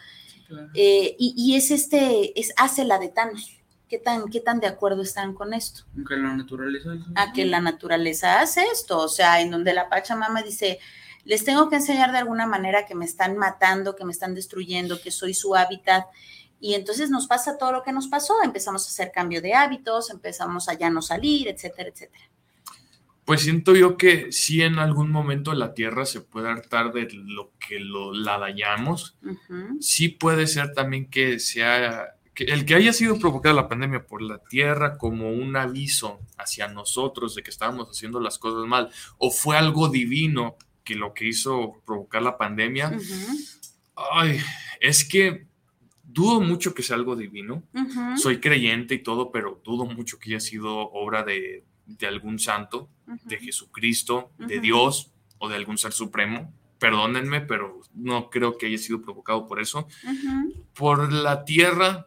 [0.74, 3.50] Eh, y, es este, es hace la de Thanos.
[3.88, 5.84] ¿Qué tan, ¿Qué tan de acuerdo están con esto?
[6.08, 10.42] Que la naturaleza A que la naturaleza hace esto, o sea, en donde la Pachamama
[10.42, 10.80] dice,
[11.24, 15.00] les tengo que enseñar de alguna manera que me están matando, que me están destruyendo,
[15.00, 16.06] que soy su hábitat.
[16.58, 20.10] Y entonces nos pasa todo lo que nos pasó, empezamos a hacer cambio de hábitos,
[20.10, 22.24] empezamos a ya no salir, etcétera, etcétera.
[23.24, 27.52] Pues siento yo que sí en algún momento la Tierra se puede hartar de lo
[27.58, 29.16] que lo, la dañamos.
[29.80, 34.38] Sí puede ser también que sea el que haya sido provocada la pandemia por la
[34.38, 39.56] Tierra como un aviso hacia nosotros de que estábamos haciendo las cosas mal, o fue
[39.56, 42.96] algo divino que lo que hizo provocar la pandemia,
[44.12, 44.38] ay,
[44.80, 45.46] es que
[46.02, 47.62] dudo mucho que sea algo divino.
[48.16, 51.64] Soy creyente y todo, pero dudo mucho que haya sido obra de,
[52.06, 52.88] algún santo,
[53.24, 56.52] de Jesucristo, de Dios o de algún ser supremo.
[56.78, 59.88] Perdónenme, pero no creo que haya sido provocado por eso.
[60.74, 62.06] Por la tierra,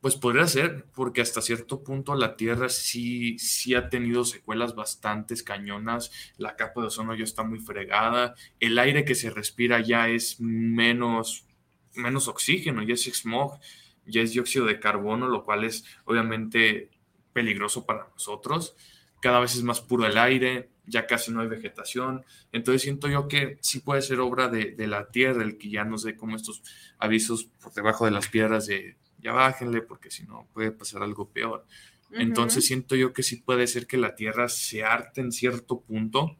[0.00, 5.34] pues podría ser, porque hasta cierto punto la Tierra sí, sí ha tenido secuelas bastante
[5.42, 10.08] cañonas, la capa de ozono ya está muy fregada, el aire que se respira ya
[10.08, 11.46] es menos,
[11.94, 13.58] menos oxígeno, ya es smog,
[14.06, 16.90] ya es dióxido de carbono, lo cual es obviamente
[17.32, 18.76] peligroso para nosotros.
[19.20, 22.24] Cada vez es más puro el aire, ya casi no hay vegetación.
[22.52, 26.02] Entonces siento yo que sí puede ser obra de, la tierra el que ya nos
[26.02, 26.62] dé como estos
[26.98, 31.28] avisos por debajo de las piedras de ya bájenle porque si no puede pasar algo
[31.28, 31.66] peor.
[32.12, 36.36] Entonces siento yo que sí puede ser que la Tierra se arte en cierto punto.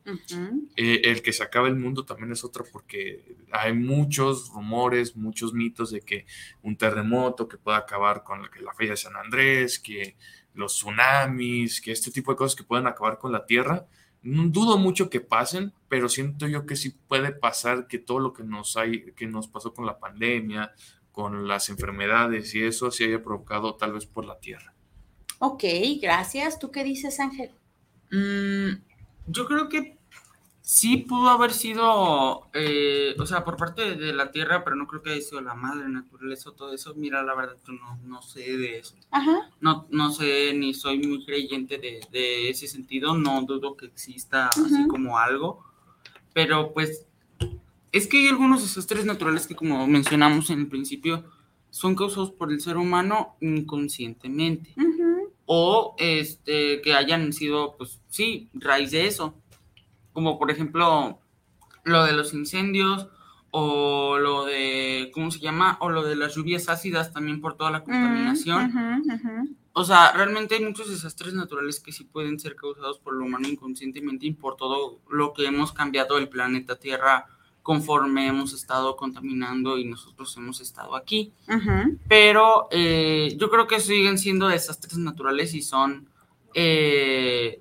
[0.77, 5.53] Eh, el que se acabe el mundo también es otra porque hay muchos rumores, muchos
[5.53, 6.25] mitos de que
[6.63, 10.17] un terremoto que pueda acabar con la, la de San Andrés, que
[10.55, 13.87] los tsunamis, que este tipo de cosas que pueden acabar con la Tierra.
[14.27, 18.33] No dudo mucho que pasen, pero siento yo que sí puede pasar que todo lo
[18.33, 20.73] que nos hay, que nos pasó con la pandemia,
[21.13, 24.75] con las enfermedades y eso se haya provocado tal vez por la tierra.
[25.39, 25.65] Ok,
[26.03, 26.59] gracias.
[26.59, 27.53] ¿Tú qué dices, Ángel?
[28.11, 28.83] Mm,
[29.29, 29.96] yo creo que
[30.67, 35.01] sí pudo haber sido, eh, o sea, por parte de la tierra, pero no creo
[35.01, 36.93] que haya sido la madre naturaleza o todo eso.
[36.97, 38.97] Mira, la verdad, yo no, no sé de eso.
[39.13, 39.49] Ajá.
[39.61, 43.17] No, no sé, ni soy muy creyente de, ese sentido.
[43.17, 45.65] No dudo que exista así como algo.
[46.35, 47.07] Pero pues
[47.93, 51.31] es que hay algunos desastres naturales que, como mencionamos en el principio,
[51.71, 54.75] son causados por el ser humano inconscientemente.
[55.45, 59.37] O este, que hayan sido, pues sí, raíz de eso
[60.17, 61.19] como por ejemplo
[61.85, 63.07] lo de los incendios
[63.51, 65.77] o lo de, ¿cómo se llama?
[65.83, 68.73] O lo de las lluvias ácidas también por toda la contaminación.
[69.75, 73.47] O sea, realmente hay muchos desastres naturales que sí pueden ser causados por lo humano
[73.47, 77.27] inconscientemente y por todo lo que hemos cambiado el planeta Tierra
[77.63, 81.31] conforme hemos estado contaminando y nosotros hemos estado aquí.
[82.09, 86.09] Pero eh, yo creo que siguen siendo desastres naturales y son
[86.55, 87.61] eh,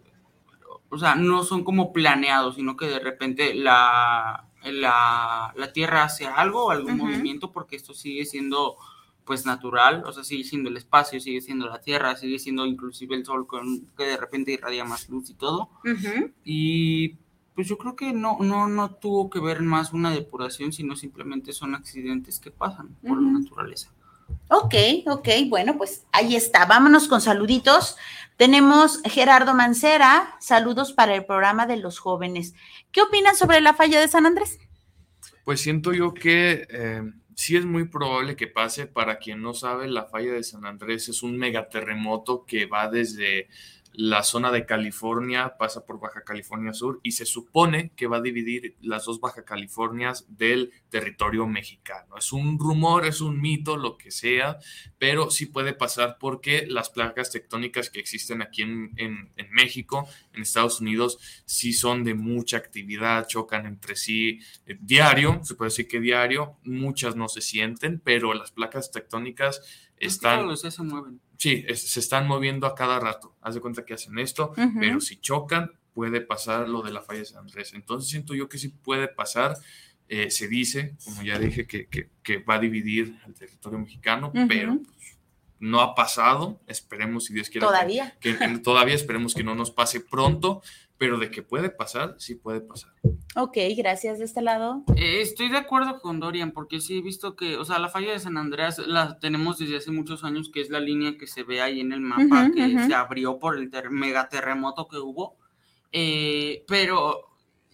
[0.89, 6.71] o sea, no son como planeados, sino que de repente la, la, Tierra hace algo,
[6.71, 8.77] algún movimiento, porque esto sigue siendo
[9.25, 13.15] pues natural, o sea, sigue siendo el espacio, sigue siendo la Tierra, sigue siendo inclusive
[13.15, 15.69] el Sol con, que de repente irradia más luz y todo.
[16.43, 17.17] Y
[17.55, 21.53] pues yo creo que no, no, no tuvo que ver más una depuración, sino simplemente
[21.53, 23.94] son accidentes que pasan por la naturaleza.
[24.49, 24.75] Ok,
[25.07, 26.65] ok, bueno, pues ahí está.
[26.65, 27.97] Vámonos con saluditos.
[28.37, 32.53] Tenemos Gerardo Mancera, saludos para el programa de los jóvenes.
[32.91, 34.59] ¿Qué opinan sobre la falla de San Andrés?
[35.45, 37.01] Pues siento yo que eh,
[37.35, 38.87] sí es muy probable que pase.
[38.87, 43.47] Para quien no sabe, la falla de San Andrés es un megaterremoto que va desde
[43.97, 48.21] la zona de California pasa por Baja California Sur y se supone que va a
[48.21, 52.17] dividir las dos Baja Californias del territorio mexicano.
[52.17, 54.57] Es un rumor, es un mito, lo que sea,
[54.97, 60.41] pero sí puede pasar porque las placas tectónicas que existen aquí en, en, México, en
[60.41, 65.87] Estados Unidos, sí son de mucha actividad, chocan entre sí eh, diario, se puede decir
[65.87, 69.61] que diario, muchas no se sienten, pero las placas tectónicas
[69.97, 70.55] están...
[70.57, 71.21] se mueven.
[71.37, 73.35] Sí, se están moviendo a cada rato.
[73.41, 77.19] Haz de cuenta que hacen esto, pero si chocan, puede pasar lo de la falla
[77.19, 77.73] de San Andrés.
[77.73, 79.57] Entonces siento yo que sí puede pasar.
[80.07, 84.77] Eh, se dice, como ya dije, que, que, va a dividir el territorio mexicano, pero
[84.77, 85.17] pues,
[85.59, 86.59] no ha pasado.
[86.67, 87.65] Esperemos, si Dios quiere.
[87.65, 88.15] Todavía.
[88.19, 88.33] Que,
[88.63, 90.61] todavía esperemos que no nos pase pronto,
[90.97, 92.93] pero de que puede pasar, sí puede pasar.
[93.35, 94.83] Ok, gracias de este lado.
[94.95, 98.11] Eh, estoy de acuerdo con Dorian, porque sí he visto que, o sea, la falla
[98.11, 101.43] de San Andreas la tenemos desde hace muchos años, que es la línea que se
[101.43, 105.35] ve ahí en el mapa, que se abrió por el megaterremoto que hubo.
[105.91, 107.29] Eh, pero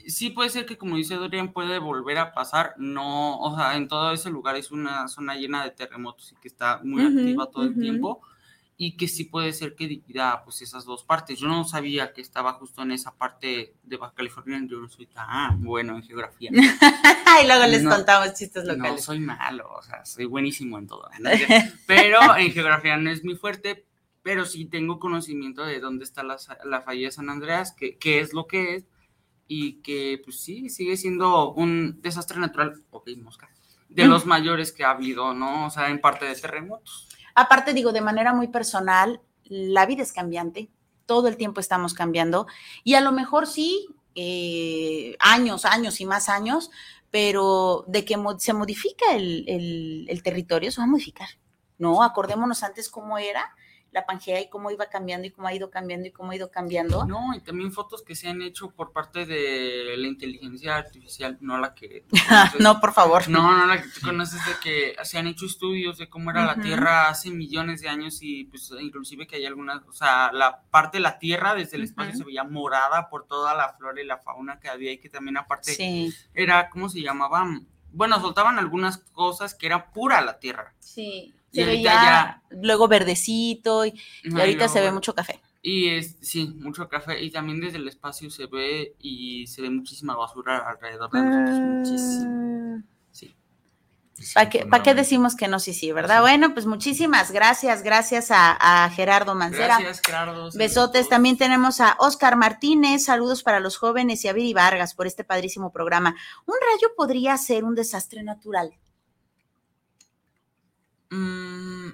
[0.07, 2.73] sí puede ser que, como dice Dorian, puede volver a pasar.
[2.77, 6.47] No, o sea, en todo ese lugar es una zona llena de terremotos y que
[6.47, 8.21] está muy activa todo el tiempo
[8.83, 11.37] y que sí puede ser que divida pues esas dos partes.
[11.37, 15.05] Yo no sabía que estaba justo en esa parte de Baja California, yo no soy
[15.05, 16.49] tan bueno en geografía.
[17.43, 18.93] y luego les contamos chistes locales.
[18.93, 21.07] No soy malo, o sea, soy buenísimo en todo.
[21.85, 23.85] Pero en geografía no es muy fuerte,
[24.23, 28.33] pero sí tengo conocimiento de dónde está la, la falla de San Andreas, qué es
[28.33, 28.85] lo que es,
[29.47, 33.47] y que pues sí, sigue siendo un desastre natural, ok, mosca,
[33.89, 35.67] de los mayores que ha habido, ¿no?
[35.67, 37.09] O sea, en parte de terremotos.
[37.35, 40.69] Aparte, digo, de manera muy personal, la vida es cambiante,
[41.05, 42.47] todo el tiempo estamos cambiando
[42.83, 46.71] y a lo mejor sí, eh, años, años y más años,
[47.09, 51.27] pero de que se modifica el, el, el territorio, se va a modificar.
[51.77, 53.53] No, acordémonos antes cómo era
[53.91, 56.49] la Pangea y cómo iba cambiando y cómo ha ido cambiando y cómo ha ido
[56.49, 57.05] cambiando.
[57.05, 61.57] No, y también fotos que se han hecho por parte de la inteligencia artificial, no
[61.57, 62.05] la que...
[62.59, 63.27] no, por favor.
[63.27, 66.45] No, no la que tú conoces de que se han hecho estudios de cómo era
[66.45, 70.61] la Tierra hace millones de años y pues inclusive que hay algunas, o sea, la
[70.71, 74.05] parte de la Tierra desde el espacio se veía morada por toda la flora y
[74.05, 77.67] la fauna que había y que también aparte era, ¿cómo se llamaban?
[77.91, 80.73] Bueno, soltaban algunas cosas que era pura la Tierra.
[80.79, 83.99] Sí se veía luego verdecito y,
[84.33, 85.41] ahorita se ve mucho café.
[85.61, 87.21] Y es, sí, mucho café.
[87.23, 91.59] Y también desde el espacio se ve y se ve muchísima basura alrededor de nosotros.
[91.59, 92.83] Muchísimo.
[93.11, 93.35] Sí.
[94.33, 95.59] ¿Para qué, qué, decimos que no?
[95.59, 96.21] Sí, sí, ¿verdad?
[96.21, 97.83] Bueno, pues muchísimas gracias.
[97.83, 99.77] Gracias a, Gerardo Mancera.
[99.77, 100.49] Gracias, Gerardo.
[100.55, 101.09] Besotes.
[101.09, 103.03] También tenemos a Oscar Martínez.
[103.03, 106.15] Saludos para los jóvenes y a Viri Vargas por este padrísimo programa.
[106.47, 108.73] Un rayo podría ser un desastre natural.
[111.11, 111.89] Mm,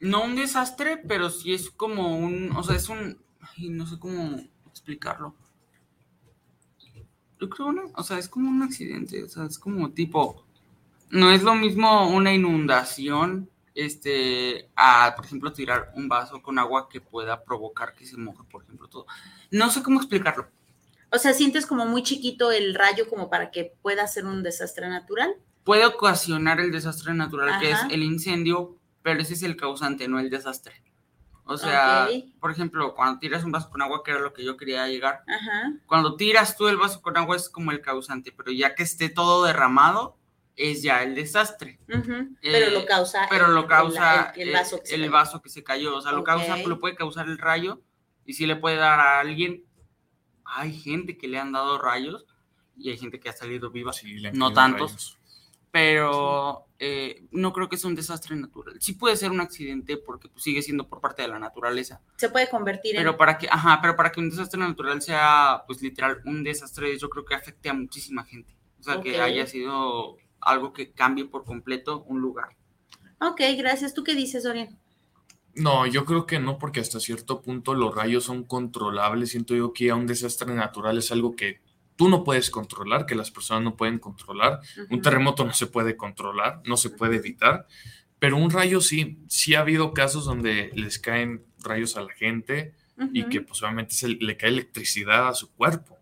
[0.00, 3.20] no un desastre, pero sí es como un, o sea, es un,
[3.58, 4.40] no sé cómo
[4.70, 5.34] explicarlo.
[7.38, 7.82] Yo creo, ¿no?
[7.94, 10.46] o sea, es como un accidente, o sea, es como tipo,
[11.10, 16.88] no es lo mismo una inundación, este, a, por ejemplo, tirar un vaso con agua
[16.88, 19.06] que pueda provocar que se moje, por ejemplo, todo.
[19.50, 20.48] No sé cómo explicarlo.
[21.12, 24.88] O sea, sientes como muy chiquito el rayo como para que pueda ser un desastre
[24.88, 25.36] natural
[25.66, 30.20] puede ocasionar el desastre natural, que es el incendio, pero ese es el causante, no
[30.20, 30.80] el desastre.
[31.44, 32.08] O sea,
[32.40, 35.24] por ejemplo, cuando tiras un vaso con agua, que era lo que yo quería llegar,
[35.86, 39.08] cuando tiras tú el vaso con agua es como el causante, pero ya que esté
[39.08, 40.16] todo derramado,
[40.54, 41.80] es ya el desastre.
[42.40, 45.96] pero lo causa, pero lo causa el, vaso, que el vaso, que se cayó.
[45.96, 47.82] O sea, lo causa, lo puede causar el rayo
[48.24, 49.64] y si le puede dar a alguien.
[50.48, 52.24] Hay gente que le han dado rayos
[52.76, 53.90] y hay gente que ha salido viva,
[54.32, 55.18] no tantos
[55.76, 58.76] pero eh, no creo que sea un desastre natural.
[58.80, 62.00] Sí puede ser un accidente porque pues, sigue siendo por parte de la naturaleza.
[62.16, 63.16] Se puede convertir pero en...
[63.18, 67.10] Para que, ajá, pero para que un desastre natural sea, pues literal, un desastre, yo
[67.10, 68.56] creo que afecte a muchísima gente.
[68.80, 72.56] O sea, que haya sido algo que cambie por completo un lugar.
[73.20, 73.92] Ok, gracias.
[73.92, 74.78] ¿Tú qué dices, Orián?
[75.54, 79.28] No, yo creo que no, porque hasta cierto punto los rayos son controlables.
[79.28, 81.60] Siento yo que a un desastre natural es algo que
[81.96, 84.60] tú no puedes controlar, que las personas no pueden controlar.
[84.90, 87.66] Un terremoto no se puede controlar, no se puede evitar,
[88.18, 89.18] pero un rayo sí.
[89.28, 92.74] Sí ha habido casos donde les caen rayos a la gente
[93.12, 95.98] y que posiblemente se le cae electricidad a su cuerpo.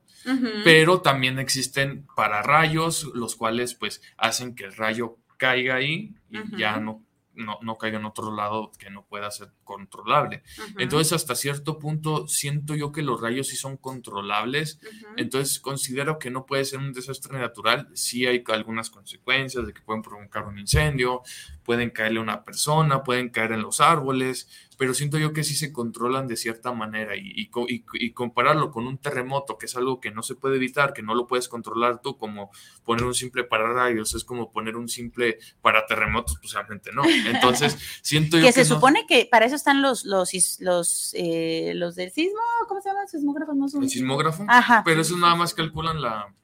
[0.65, 6.79] Pero también existen pararrayos, los cuales pues hacen que el rayo caiga ahí y ya
[6.79, 10.43] no no, no, caiga en otro lado que no pueda ser controlable.
[10.79, 14.81] Entonces, hasta cierto punto, siento yo que los rayos sí son controlables.
[15.17, 17.89] Entonces, considero que no puede ser un desastre natural.
[17.95, 21.23] Sí hay algunas consecuencias de que pueden provocar un incendio,
[21.65, 24.49] pueden caerle a una persona, pueden caer en los árboles.
[24.77, 28.89] pero siento yo que sí se controlan de cierta manera y, y, y, compararlo con
[28.89, 32.03] un terremoto, que es algo que no se puede evitar, que no lo puedes controlar
[32.03, 32.51] tú, como
[32.85, 37.05] poner un simple pararrayos, es como poner un simple para terremotos, pues realmente no.
[37.07, 38.53] Entonces, siento yo que...
[38.53, 42.89] se supone que para eso están los, los, los, eh, los del sismo, ¿cómo se
[42.89, 43.07] llama?
[43.07, 43.85] Sismógrafos, no son...
[43.85, 44.45] El sismógrafo.
[44.49, 44.83] Ajá.
[44.85, 46.35] Pero eso nada más calculan la...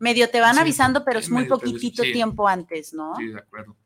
[0.00, 3.14] Medio te van avisando, pero es muy poquitito tiempo antes, ¿no?
[3.14, 3.76] Sí, de acuerdo.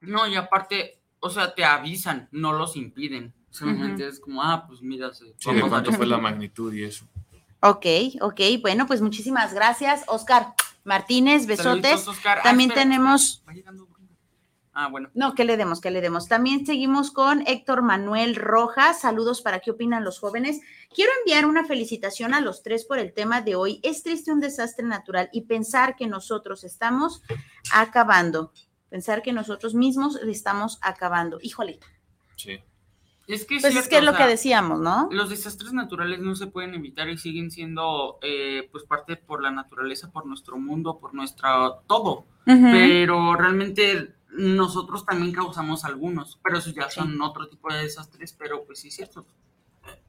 [0.00, 3.34] No, y aparte, o sea, te avisan, no los impiden.
[3.50, 5.12] Solamente es como, ah, pues mira.
[5.12, 7.06] Sí, de cuánto fue la magnitud y eso.
[7.60, 7.86] Ok,
[8.22, 12.06] ok, bueno, pues muchísimas gracias, Oscar Martínez, besotes.
[12.42, 13.44] También tenemos...
[14.72, 15.10] Ah, bueno.
[15.14, 15.80] No, ¿qué le demos?
[15.80, 16.28] ¿Qué le demos?
[16.28, 19.00] También seguimos con Héctor Manuel Rojas.
[19.00, 20.60] Saludos para qué opinan los jóvenes.
[20.94, 23.80] Quiero enviar una felicitación a los tres por el tema de hoy.
[23.82, 27.22] Es triste un desastre natural y pensar que nosotros estamos
[27.74, 28.52] acabando
[28.90, 31.38] pensar que nosotros mismos estamos acabando.
[31.40, 31.78] Híjole.
[32.36, 32.60] Sí.
[33.26, 35.08] Es que, pues es que es lo que decíamos, ¿no?
[35.12, 39.52] Los desastres naturales no se pueden evitar y siguen siendo eh, pues parte por la
[39.52, 42.24] naturaleza, por nuestro mundo, por nuestra todo.
[42.44, 48.64] Pero realmente nosotros también causamos algunos, pero esos ya son otro tipo de desastres, pero
[48.64, 49.24] pues sí es cierto.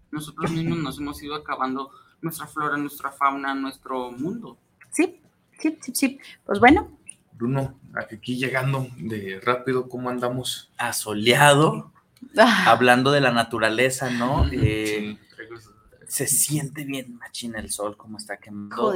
[0.09, 4.57] Nosotros mismos nos hemos ido acabando nuestra flora, nuestra fauna, nuestro mundo.
[4.89, 5.21] Sí,
[5.59, 6.19] sí, sí, sí.
[6.43, 6.97] Pues bueno,
[7.41, 10.69] Bruno, aquí llegando de rápido, ¿cómo andamos?
[10.77, 11.91] Asoleado,
[12.37, 12.65] ah.
[12.67, 14.47] hablando de la naturaleza, ¿no?
[14.51, 15.17] Eh,
[16.07, 18.93] se siente bien machina el sol, como está quemando.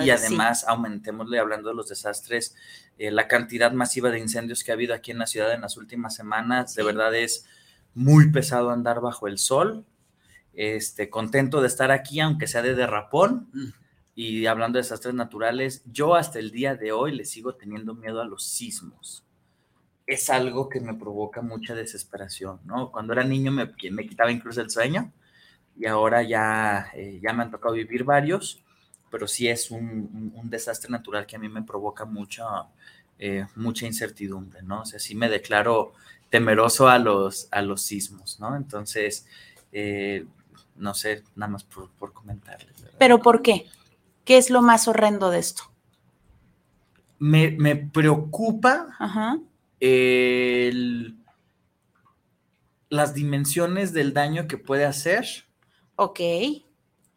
[0.00, 2.56] y además, aumentémosle, hablando de los desastres,
[2.98, 5.76] eh, la cantidad masiva de incendios que ha habido aquí en la ciudad en las
[5.76, 7.46] últimas semanas, de verdad es
[7.94, 9.84] muy pesado andar bajo el sol.
[10.52, 13.48] Este, contento de estar aquí, aunque sea de derrapón.
[14.14, 18.20] Y hablando de desastres naturales, yo hasta el día de hoy le sigo teniendo miedo
[18.20, 19.24] a los sismos.
[20.06, 22.92] Es algo que me provoca mucha desesperación, ¿no?
[22.92, 25.12] Cuando era niño me, me quitaba incluso el sueño
[25.76, 28.62] y ahora ya, eh, ya me han tocado vivir varios,
[29.10, 32.44] pero sí es un, un, desastre natural que a mí me provoca mucha,
[33.18, 34.82] eh, mucha incertidumbre, ¿no?
[34.82, 35.94] O sea, sí me declaro
[36.30, 38.56] temeroso a los, a los sismos, ¿no?
[38.56, 39.26] Entonces,
[39.72, 40.24] eh,
[40.76, 42.74] no sé, nada más por, por comentarles.
[42.98, 43.66] ¿Pero por qué?
[44.24, 45.64] ¿Qué es lo más horrendo de esto?
[47.18, 48.88] Me, preocupa
[52.88, 55.26] las dimensiones del daño que puede hacer.
[55.96, 56.20] Ok.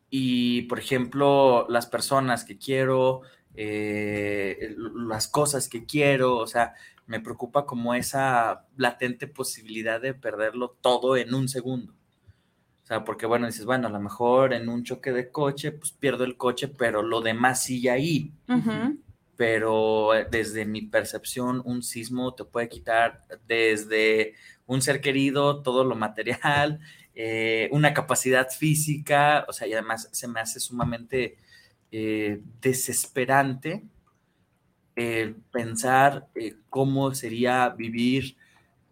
[0.10, 3.22] Y, por ejemplo, las personas que quiero,
[3.56, 6.74] eh, las cosas que quiero, o sea,
[7.06, 11.94] me preocupa como esa latente posibilidad de perderlo todo en un segundo.
[12.88, 15.92] O sea, porque bueno, dices, bueno, a lo mejor en un choque de coche, pues
[15.92, 18.32] pierdo el coche, pero lo demás sigue ahí.
[19.36, 24.36] Pero eh, desde mi percepción, un sismo te puede quitar desde
[24.68, 26.80] un ser querido, todo lo material,
[27.14, 31.36] eh, una capacidad física, o sea, y además se me hace sumamente
[31.92, 33.84] eh, desesperante
[35.52, 36.30] pensar
[36.70, 38.38] cómo sería vivir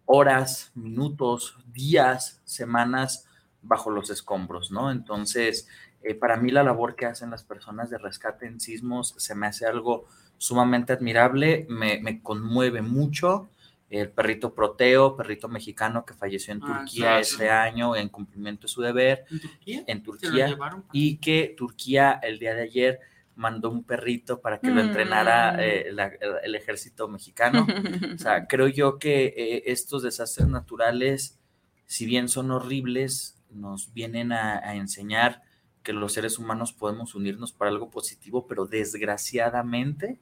[0.04, 3.25] horas, minutos, días, semanas
[3.66, 4.90] bajo los escombros, ¿no?
[4.90, 5.68] Entonces,
[6.02, 9.46] eh, para mí la labor que hacen las personas de rescate en sismos se me
[9.46, 10.06] hace algo
[10.38, 13.48] sumamente admirable, me, conmueve mucho.
[13.88, 18.68] El perrito Proteo, perrito mexicano que falleció en ah, Turquía ese año en cumplimiento de
[18.68, 19.24] su deber.
[19.30, 19.84] ¿En Turquía?
[19.86, 20.58] En Turquía.
[20.92, 23.00] Y que Turquía el día de ayer
[23.36, 25.60] mandó un perrito para que lo entrenara mm.
[25.60, 25.94] eh,
[26.42, 27.66] el ejército mexicano.
[28.14, 31.38] o sea, creo yo que eh, estos desastres naturales,
[31.84, 35.42] si bien son horribles, nos vienen a, enseñar
[35.82, 40.18] que los seres humanos podemos unirnos para algo positivo, pero desgraciadamente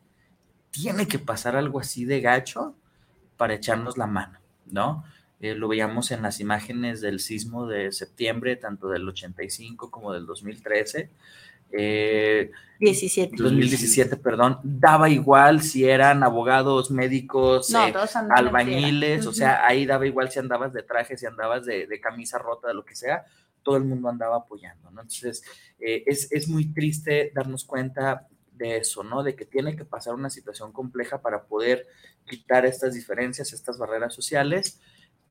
[0.71, 2.75] tiene que pasar algo así de gacho
[3.37, 5.05] para echarnos la mano, ¿no?
[5.41, 10.27] Eh, lo veíamos en las imágenes del sismo de septiembre, tanto del 85 como del
[10.27, 11.11] 2013.
[11.73, 12.51] Eh,
[12.81, 13.37] 17.
[13.37, 17.95] 2017, perdón, daba igual si eran abogados, médicos, eh,
[18.31, 22.69] albañiles, o sea, ahí daba igual si andabas de traje, si andabas de, camisa rota,
[22.69, 23.25] de lo que sea,
[23.63, 25.01] todo el mundo andaba apoyando, ¿no?
[25.01, 25.43] Entonces,
[25.79, 29.23] eh, es, es muy triste darnos cuenta de eso, ¿no?
[29.23, 31.87] De que tiene que pasar una situación compleja para poder
[32.29, 34.81] quitar estas diferencias, estas barreras sociales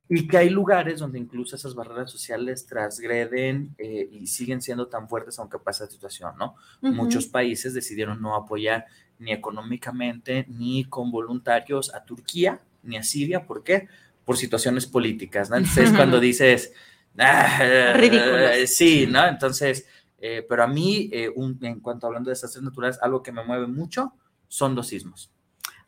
[0.09, 5.07] y que hay lugares donde incluso esas barreras sociales transgreden eh, y siguen siendo tan
[5.07, 6.55] fuertes aunque pase la situación, ¿no?
[6.81, 8.85] Muchos países decidieron no apoyar
[9.19, 13.87] ni económicamente ni con voluntarios a Turquía ni a Siria, ¿por qué?
[14.25, 15.57] Por situaciones políticas, ¿no?
[15.57, 16.73] Entonces cuando dices,
[17.17, 17.95] ah,
[18.65, 19.25] sí, ¿no?
[19.25, 19.87] Entonces,
[20.19, 21.31] eh, pero a mí, eh,
[21.61, 24.13] en cuanto hablando de desastres naturales, algo que me mueve mucho
[24.47, 25.32] son los sismos.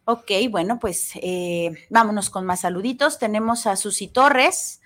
[0.05, 3.17] Ok, bueno, pues eh, vámonos con más saluditos.
[3.17, 4.81] Tenemos a Susi Torres.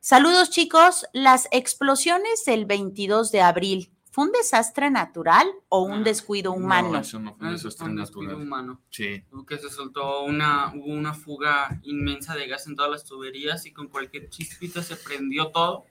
[0.00, 6.02] Saludos chicos, las explosiones del 22 de abril, ¿fue un desastre natural o un ah,
[6.02, 6.90] descuido humano?
[6.90, 8.80] No, eso no fue un desastre un descuido humano.
[8.90, 9.22] Sí.
[9.46, 13.72] Que se soltó una, hubo una fuga inmensa de gas en todas las tuberías y
[13.72, 15.84] con cualquier chispita se prendió todo.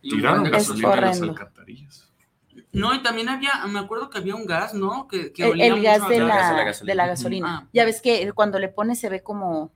[0.00, 2.12] Y Tiraron gasolina en las alcantarillas.
[2.72, 5.08] No, y también había, me acuerdo que había un gas, ¿no?
[5.08, 7.58] Que, el, gas de la, de la, gasolina.
[7.58, 7.68] Ah.
[7.72, 9.72] Ya ves que cuando le pones se ve como,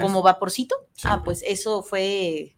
[0.00, 0.74] como vaporcito.
[1.04, 2.56] Ah, pues eso fue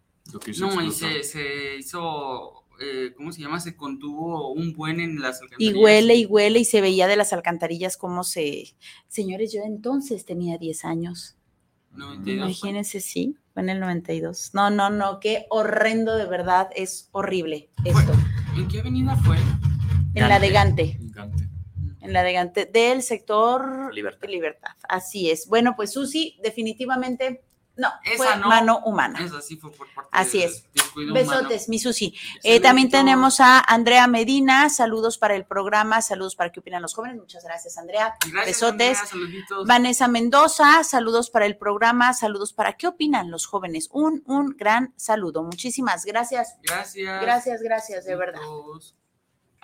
[0.59, 3.59] no, y se, hizo, eh, ¿cómo se llama?
[3.59, 5.75] Se contuvo un buen en las alcantarillas.
[5.75, 8.75] Y huele y huele y se veía de las alcantarillas cómo se...
[9.07, 11.37] Señores, yo entonces tenía 10 años.
[11.91, 14.51] 92, Imagínense, sí, fue en el 92.
[14.53, 18.13] No, no, no, qué horrendo de verdad, es horrible esto.
[18.57, 19.35] ¿En qué avenida fue?
[20.13, 20.97] En la de Gante.
[22.01, 24.29] En la de Gante, del sector Libertad.
[24.29, 24.71] Libertad.
[24.87, 25.47] Así es.
[25.47, 27.43] Bueno, pues Susi, definitivamente
[27.77, 29.19] no, fue mano humana.
[29.23, 30.65] Esa sí fue por parte Así es.
[31.13, 32.15] Besotes, mi Susi.
[32.43, 34.69] Eh, también tenemos a Andrea Medina.
[34.69, 37.17] Saludos para el programa, saludos para qué opinan los jóvenes.
[37.17, 38.15] Muchas gracias, Andrea.
[38.45, 38.99] Besotes.
[39.65, 43.89] Vanessa Mendoza, saludos para el programa, saludos para qué opinan los jóvenes.
[43.91, 45.43] Un, un gran saludo.
[45.43, 46.57] Muchísimas gracias.
[46.63, 47.21] Gracias.
[47.21, 48.41] Gracias, gracias, de verdad.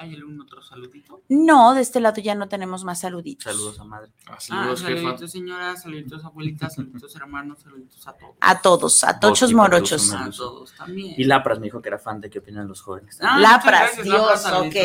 [0.02, 1.22] ¿Hay algún otro saludito?
[1.30, 3.44] No, de este lado ya no tenemos más saluditos.
[3.54, 4.12] Saludos a madre.
[4.26, 8.36] Ah, saludos, señoras, saluditos abuelitas, saluditos hermanos, saluditos a todos.
[8.42, 10.12] A todos, a tochos morochos.
[10.12, 11.14] A todos también.
[11.18, 13.20] Y Lapras me dijo que era fan de qué opinan los jóvenes.
[13.22, 14.76] Ah, Lapras, Dios, ok.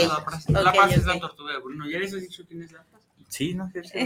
[0.49, 1.89] Lapras, es la tortuga de Bruno.
[1.89, 3.01] ¿Ya les has dicho quién es Lapras?
[3.29, 3.99] Sí, no, sí, sí,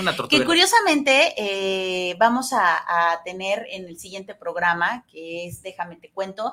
[0.00, 5.96] una que curiosamente eh, vamos a, a, tener en el siguiente programa, que es Déjame
[5.96, 6.52] te cuento,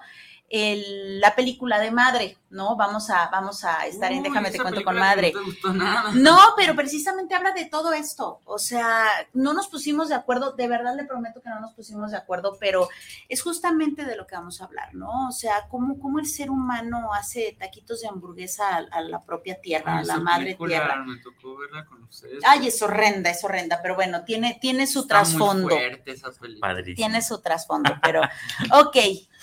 [0.49, 2.75] la película de Madre, ¿no?
[2.75, 5.33] Vamos a, vamos a estar en Déjame te cuento con Madre.
[6.13, 8.41] No, pero precisamente habla de todo esto.
[8.45, 12.11] O sea, no nos pusimos de acuerdo, de verdad le prometo que no nos pusimos
[12.11, 12.87] de acuerdo, pero
[13.27, 15.27] es justamente de lo que vamos a hablar, ¿no?
[15.27, 19.97] O sea, cómo, cómo el ser humano hace taquitos de hamburguesa a, la propia tierra,
[19.97, 21.03] a la madre tierra.
[21.03, 22.41] Me tocó verla con ustedes.
[22.45, 25.75] Ay, es horrenda, es horrenda, pero bueno, tiene, tiene su trasfondo.
[26.95, 28.21] Tiene su trasfondo, pero
[28.73, 28.97] ok,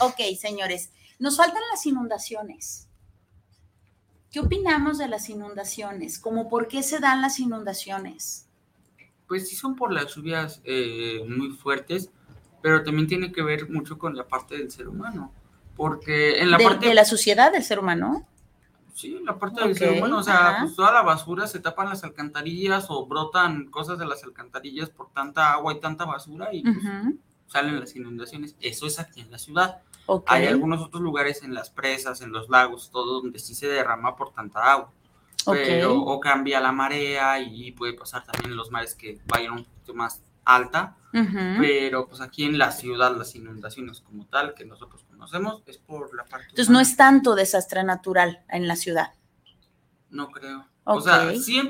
[0.06, 0.90] ok, señores.
[1.18, 2.88] Nos faltan las inundaciones.
[4.30, 6.18] ¿Qué opinamos de las inundaciones?
[6.18, 8.48] ¿Cómo por qué se dan las inundaciones?
[9.28, 12.10] Pues sí son por las lluvias eh, muy fuertes,
[12.62, 15.32] pero también tiene que ver mucho con la parte del ser humano.
[15.76, 16.86] Porque en la de, parte...
[16.86, 18.26] De la suciedad del ser humano.
[18.94, 22.04] Sí, la parte del ser humano, o sea, pues toda la basura se tapan las
[22.04, 26.76] alcantarillas o brotan cosas de las alcantarillas por tanta agua y tanta basura y pues,
[27.46, 28.54] salen las inundaciones.
[28.60, 29.82] Eso es aquí en la ciudad.
[30.26, 34.16] Hay algunos otros lugares en las presas, en los lagos, todo donde sí se derrama
[34.16, 34.92] por tanta agua.
[35.44, 39.64] Pero, o cambia la marea y puede pasar también en los mares que vayan un
[39.64, 40.96] poquito más alta.
[41.12, 46.14] Pero pues aquí en la ciudad las inundaciones como tal que nosotros conocemos es por
[46.14, 46.46] la parte.
[46.48, 49.12] Entonces no es tanto desastre natural en la ciudad.
[50.10, 50.66] No creo.
[50.84, 51.60] O sea, sí,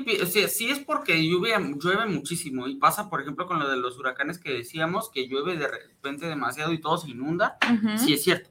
[0.69, 4.51] es porque llueve, llueve muchísimo y pasa, por ejemplo, con lo de los huracanes que
[4.51, 7.57] decíamos, que llueve de repente demasiado y todo se inunda.
[7.97, 8.49] Sí es cierto.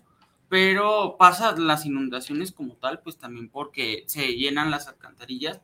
[0.49, 5.63] Pero pasa las inundaciones como tal, pues también porque se llenan las alcantarillas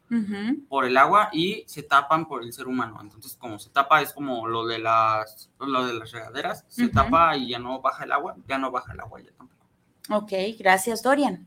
[0.68, 2.98] por el agua y se tapan por el ser humano.
[3.00, 7.36] Entonces, como se tapa, es como lo de las, lo de las regaderas, se tapa
[7.36, 9.66] y ya no baja el agua, ya no baja el agua ya tampoco.
[10.10, 11.46] Ok, gracias, Dorian.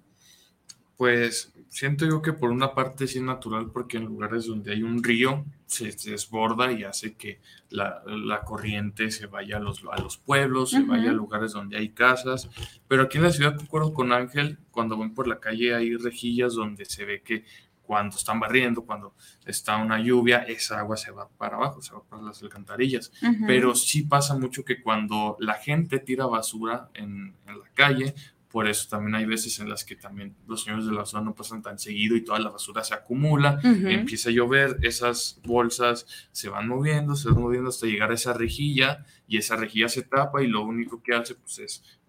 [1.02, 4.84] Pues siento yo que por una parte sí es natural porque en lugares donde hay
[4.84, 7.41] un río se, desborda y hace que
[7.72, 8.04] la,
[8.45, 12.52] corriente se vaya a los, a los pueblos, se vaya a lugares donde hay casas.
[12.88, 16.54] Pero aquí en la ciudad, concuerdo con Ángel, cuando voy por la calle hay rejillas
[16.54, 17.45] donde se ve que
[17.82, 22.04] cuando están barriendo, cuando está una lluvia, esa agua se va para abajo, se va
[22.04, 23.12] para las alcantarillas.
[23.47, 28.14] Pero sí pasa mucho que cuando la gente tira basura en, en la calle,
[28.52, 31.36] por eso también hay veces en las que también los señores de la zona no
[31.36, 36.49] pasan tan seguido y toda la basura se acumula, empieza a llover, esas bolsas se
[36.49, 40.43] van moviendo, se van moviendo hasta llegar a esa rejilla y esa rejilla se tapa
[40.43, 41.99] y lo único que hace pues es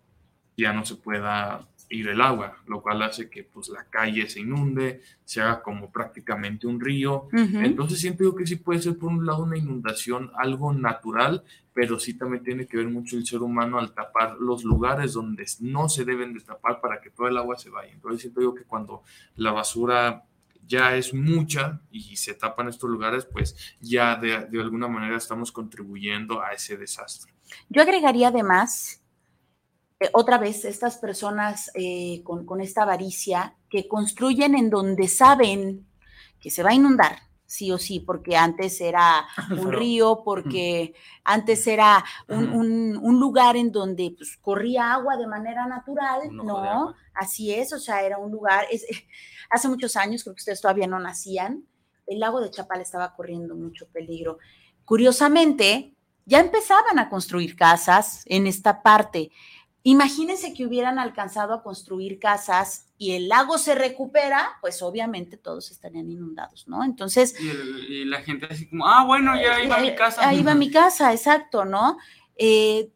[0.56, 4.40] ya no se pueda ir el agua, lo cual hace que pues la calle se
[4.40, 7.28] inunde, se haga como prácticamente un río.
[7.32, 12.14] Entonces siento que sí puede ser por un lado una inundación algo natural, pero sí
[12.14, 16.04] también tiene que ver mucho el ser humano al tapar los lugares donde no se
[16.04, 17.92] deben de tapar para que todo el agua se vaya.
[17.92, 19.02] Entonces siento yo que cuando
[19.36, 20.24] la basura
[20.66, 25.52] ya es mucha y se tapan estos lugares, pues ya de, de alguna manera estamos
[25.52, 27.32] contribuyendo a ese desastre.
[27.68, 29.01] Yo agregaría además
[30.02, 35.86] eh, otra vez estas personas eh, con, esta avaricia que construyen en donde saben
[36.40, 41.68] que se va a inundar, sí o sí, porque antes era un río, porque antes
[41.68, 46.94] era un, lugar en donde pues, corría agua de manera natural, ¿no?
[47.14, 48.84] Así es, o sea, era un lugar, es,
[49.50, 51.64] hace muchos años, creo que ustedes todavía no nacían,
[52.08, 54.38] el lago de Chapal estaba corriendo mucho peligro.
[54.84, 55.94] Curiosamente,
[56.24, 59.30] ya empezaban a construir casas en esta parte.
[59.84, 65.72] Imagínense que hubieran alcanzado a construir casas y el lago se recupera, pues obviamente todos
[65.72, 66.84] estarían inundados, ¿no?
[66.84, 67.34] Entonces...
[67.40, 70.28] Y, la gente así como, ah, bueno, ya iba a mi casa.
[70.28, 71.98] Ahí va mi casa, exacto, ¿no?
[72.36, 72.92] Eh,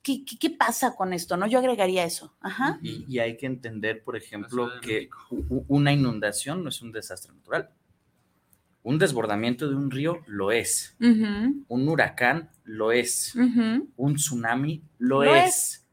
[0.00, 1.48] ¿qué, qué, pasa con esto, no?
[1.48, 2.32] Yo agregaría eso.
[2.40, 2.78] Ajá.
[2.80, 5.10] Y, hay que entender, por ejemplo, que
[5.66, 7.70] una inundación no es un desastre natural.
[8.84, 10.96] Un desbordamiento de un río lo es.
[11.00, 13.34] Un huracán lo es.
[13.34, 15.87] Un tsunami lo, es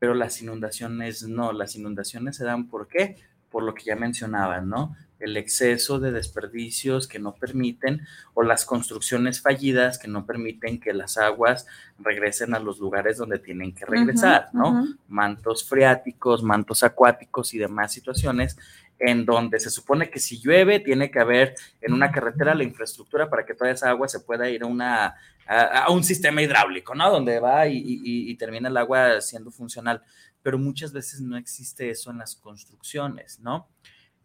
[0.00, 3.16] pero las inundaciones no, las inundaciones se dan ¿por qué?
[3.50, 4.96] Por lo que ya mencionaban, ¿no?
[5.20, 10.92] El exceso de desperdicios que no permiten o las construcciones fallidas que no permiten que
[10.92, 11.66] las aguas
[11.98, 14.86] regresen a los lugares donde tienen que regresar, ¿no?
[15.08, 18.56] Mantos freáticos, mantos acuáticos y demás situaciones
[18.98, 23.30] en donde se supone que si llueve tiene que haber en una carretera la infraestructura
[23.30, 25.16] para que toda esa agua se pueda ir a una
[25.50, 27.10] a, un sistema hidráulico, ¿no?
[27.10, 30.02] Donde va y, termina el agua siendo funcional.
[30.42, 33.68] Pero muchas veces no existe eso en las construcciones, ¿no?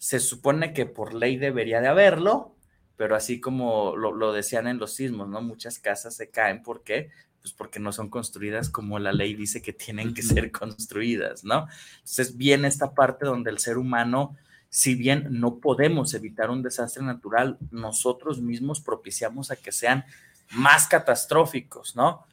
[0.05, 2.55] Se supone que por ley debería de haberlo,
[2.95, 5.41] pero así como lo, decían en los sismos, ¿no?
[5.41, 6.61] Muchas casas se caen.
[6.61, 7.09] ¿Por qué?
[7.41, 11.65] Pues porque no son construidas como la ley dice que tienen que ser construidas, ¿no?
[11.95, 14.37] Entonces viene esta parte donde el ser humano,
[14.69, 20.05] si bien no podemos evitar un desastre natural, nosotros mismos propiciamos a que sean
[20.51, 22.27] más catastróficos, ¿no?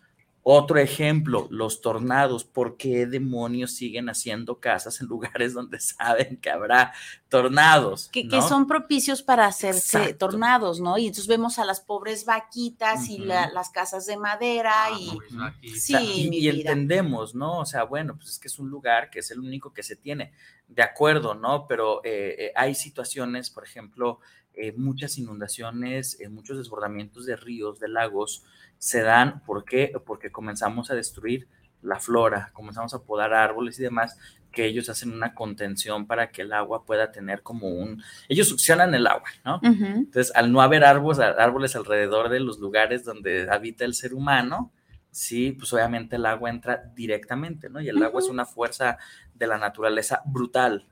[0.44, 2.42] Otro ejemplo, los tornados.
[2.42, 6.92] ¿Por qué demonios siguen haciendo casas en lugares donde saben que habrá
[7.28, 8.08] tornados?
[8.08, 10.98] Que, son propicios para hacerse tornados, ¿no?
[10.98, 15.68] Y entonces vemos a las pobres vaquitas y las casas de madera ah, y...
[15.78, 17.60] Sí, y, entendemos, ¿no?
[17.60, 19.94] O sea, bueno, pues es que es un lugar que es el único que se
[19.94, 20.32] tiene.
[20.66, 21.66] De acuerdo, ¿no?
[21.68, 24.18] Pero eh, eh, hay situaciones, por ejemplo,
[24.54, 28.44] eh, muchas inundaciones, eh, muchos desbordamientos de ríos, de lagos,
[28.78, 29.92] se dan, ¿por qué?
[30.04, 31.48] Porque comenzamos a destruir
[31.80, 34.18] la flora, comenzamos a podar árboles y demás,
[34.52, 38.02] que ellos hacen una contención para que el agua pueda tener como un...
[38.28, 39.60] Ellos succionan el agua, ¿no?
[39.62, 44.70] Entonces, al no haber árboles, árboles alrededor de los lugares donde habita el ser humano,
[45.10, 47.80] sí, pues obviamente el agua entra directamente, ¿no?
[47.80, 48.98] Y el agua es una fuerza
[49.34, 50.86] de la naturaleza brutal,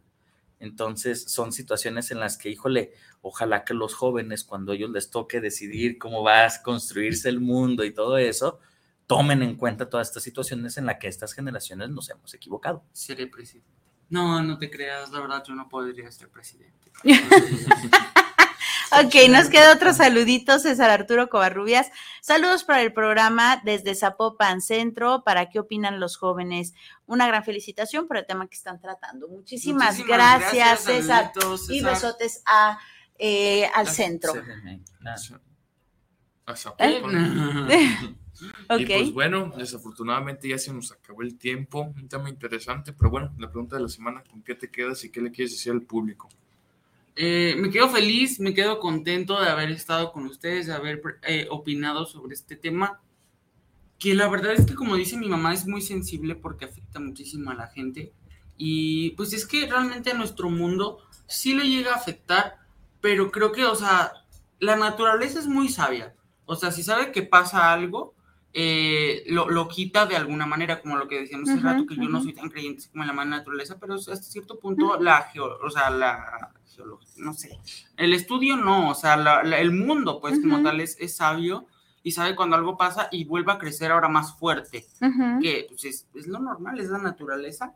[0.61, 2.93] entonces son situaciones en las que, híjole,
[3.23, 7.85] ojalá que los jóvenes, cuando ellos les toque decidir cómo va a construirse el mundo
[7.85, 8.61] y todo eso,
[9.07, 12.85] tomen en cuenta todas estas situaciones en las que estas generaciones nos hemos equivocado.
[12.93, 13.69] Seré presidente.
[14.11, 16.93] No, no te creas, la verdad yo no podría ser presidente.
[18.93, 21.91] Ok, nos queda otro saludito, César Arturo Covarrubias.
[22.21, 25.23] Saludos para el programa desde Zapopan Centro.
[25.25, 26.75] ¿Para qué opinan los jóvenes?
[27.07, 29.29] Una gran felicitación por el tema que están tratando.
[29.29, 31.31] Muchísimas, gracias, César,
[31.69, 32.81] Y besotes a,
[33.17, 34.33] eh, al centro.
[36.47, 37.69] A Zapopan.
[38.79, 43.35] Y pues bueno, desafortunadamente ya se nos acabó el tiempo, un tema interesante, pero bueno,
[43.39, 45.83] la pregunta de la semana, ¿con qué te quedas y qué le quieres decir al
[45.83, 46.31] público?
[47.17, 51.47] Eh, me quedo feliz, me quedo contento de haber estado con ustedes, de haber eh,
[51.51, 53.01] opinado sobre este tema,
[53.99, 57.51] que la verdad es que como dice mi mamá es muy sensible porque afecta muchísimo
[57.51, 58.13] a la gente
[58.57, 62.59] y pues es que realmente a nuestro mundo sí le llega a afectar,
[63.01, 64.13] pero creo que, o sea,
[64.59, 66.15] la naturaleza es muy sabia,
[66.47, 68.15] o sea, si sabe que pasa algo,
[68.53, 72.23] eh, lo, quita de alguna manera, como lo que decíamos hace rato, que yo no
[72.23, 75.27] soy tan creyente como en la mano naturaleza, pero hasta cierto punto la,
[75.63, 76.53] o sea, la
[77.17, 77.59] no sé,
[77.97, 81.67] el estudio no, o sea, el mundo, pues como tal, es, es, sabio
[82.03, 84.87] y sabe cuando algo pasa y vuelve a crecer ahora más fuerte,
[85.41, 87.75] que pues, es, es, lo normal, es la naturaleza.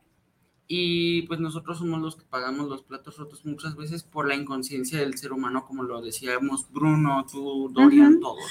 [0.66, 4.98] Y pues nosotros somos los que pagamos los platos rotos muchas veces por la inconsciencia
[4.98, 8.50] del ser humano, como lo decíamos Bruno, tú, Dorian, todos.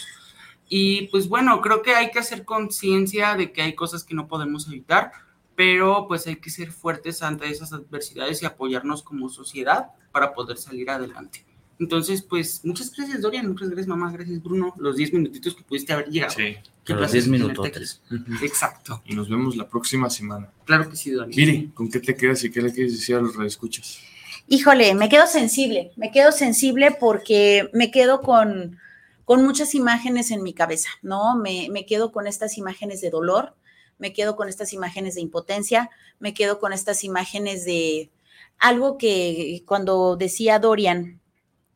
[0.75, 4.27] Y pues bueno, creo que hay que hacer conciencia de que hay cosas que no
[4.27, 5.11] podemos evitar,
[5.55, 10.57] pero pues hay que ser fuertes ante esas adversidades y apoyarnos como sociedad para poder
[10.57, 11.45] salir adelante.
[11.77, 15.93] Entonces, pues, muchas gracias, Dorian, muchas gracias, mamá, gracias, Bruno, los 10 minutitos que pudiste
[15.93, 16.33] haber llegado.
[16.33, 16.55] Sí,
[16.87, 18.01] los 10 minutos.
[18.41, 19.03] Exacto.
[19.05, 20.49] Y nos vemos la próxima semana.
[20.65, 21.37] Claro que sí, Dorian.
[21.37, 23.99] Miri, ¿con qué te quedas y qué le quieres decir a los redescuchas?
[24.47, 28.79] Híjole, me quedo sensible, me quedo sensible porque me quedo con,
[29.25, 31.35] con muchas imágenes en mi cabeza, ¿no?
[31.35, 33.55] Me, me quedo con estas imágenes de dolor,
[33.97, 38.11] me quedo con estas imágenes de impotencia, me quedo con estas imágenes de,
[38.59, 41.21] algo que cuando decía Dorian,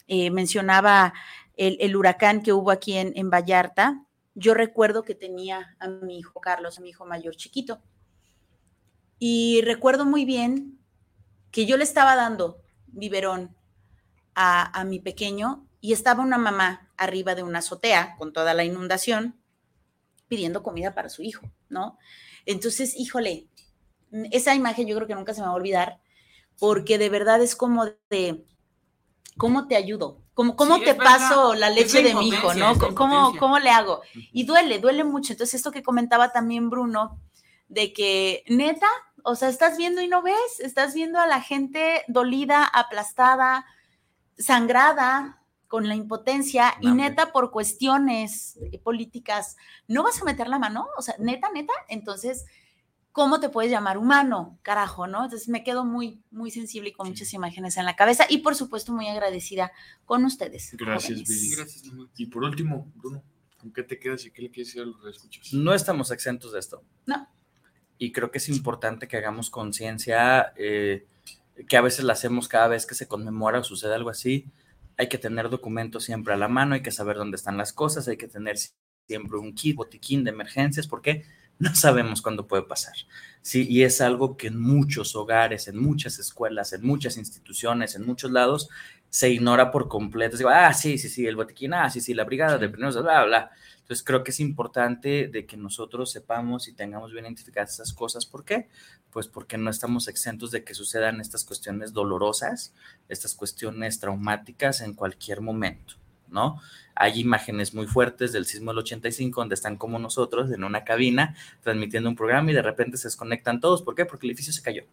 [0.08, 1.14] eh, mencionaba
[1.56, 6.40] el, huracán que hubo aquí en, en Vallarta, yo recuerdo que tenía a mi hijo
[6.40, 7.82] Carlos, a mi hijo mayor chiquito.
[9.20, 10.80] Y recuerdo muy bien
[11.50, 13.56] que yo le estaba dando biberón
[14.36, 18.64] a, a, mi pequeño y estaba una mamá arriba de una azotea con toda la
[18.64, 19.40] inundación
[20.28, 21.98] pidiendo comida para su hijo, ¿no?
[22.46, 23.48] Entonces, híjole,
[24.32, 26.00] esa imagen yo creo que nunca se me va a olvidar
[26.60, 28.46] porque de verdad es como de,
[29.38, 30.22] ¿cómo te ayudo?
[30.34, 32.78] ¿Cómo, cómo te paso la leche de mi hijo, no?
[32.96, 34.02] ¿Cómo, ¿Cómo le hago?
[34.14, 35.34] Y duele, duele mucho.
[35.34, 37.20] Entonces, esto que comentaba también Bruno,
[37.68, 38.88] de que neta,
[39.24, 43.66] o sea, estás viendo y no ves, estás viendo a la gente dolida, aplastada,
[44.38, 49.58] sangrada, con la impotencia y neta por cuestiones políticas,
[49.88, 50.88] ¿no vas a meter la mano?
[50.98, 52.46] O sea, neta, neta, entonces
[53.18, 54.60] ¿cómo te puedes llamar humano?
[54.62, 55.24] Carajo, ¿no?
[55.24, 58.54] Entonces me quedo muy, muy sensible y con muchas imágenes en la cabeza y por
[58.54, 59.72] supuesto muy agradecida
[60.06, 60.76] con ustedes.
[60.78, 61.56] Gracias, Billy.
[61.56, 61.84] Gracias,
[62.16, 63.24] Y por último, Bruno,
[63.60, 65.52] ¿con qué te quedas y qué le quieres decir a los escuchas?
[65.52, 66.84] No estamos exentos de esto.
[67.08, 67.28] No.
[67.98, 71.08] Y creo que es importante que hagamos conciencia, eh,
[71.68, 74.46] que a veces la hacemos cada vez que se conmemora o sucede algo así.
[74.98, 78.08] Hay que tener documentos siempre a la mano, hay que saber dónde están las cosas,
[78.08, 78.58] hay que tener
[79.08, 80.88] siempre un kit, botiquín de emergencias.
[80.88, 81.24] ¿Por qué?
[81.60, 82.94] no sabemos cuándo puede pasar.
[83.42, 88.06] Sí, y es algo que en muchos hogares, en muchas escuelas, en muchas instituciones, en
[88.06, 88.70] muchos lados,
[89.10, 90.38] se ignora por completo.
[90.38, 93.26] Digo, ah, sí, sí, sí, el botiquín, ah, sí, sí, la brigada de primeros, bla,
[93.26, 93.52] bla.
[93.88, 98.26] Entonces creo que es importante de que nosotros sepamos y tengamos bien identificadas esas cosas.
[98.26, 98.68] ¿Por qué?
[99.12, 102.74] Pues porque no estamos exentos de que sucedan estas cuestiones dolorosas,
[103.08, 105.96] estas cuestiones traumáticas en cualquier momento,
[106.28, 106.60] ¿no?
[106.96, 111.38] Hay imágenes muy fuertes del sismo del 85 donde están como nosotros en una cabina
[111.62, 113.84] transmitiendo un programa y de repente se desconectan todos.
[113.84, 114.06] ¿Por qué?
[114.06, 114.84] Porque el edificio se cayó.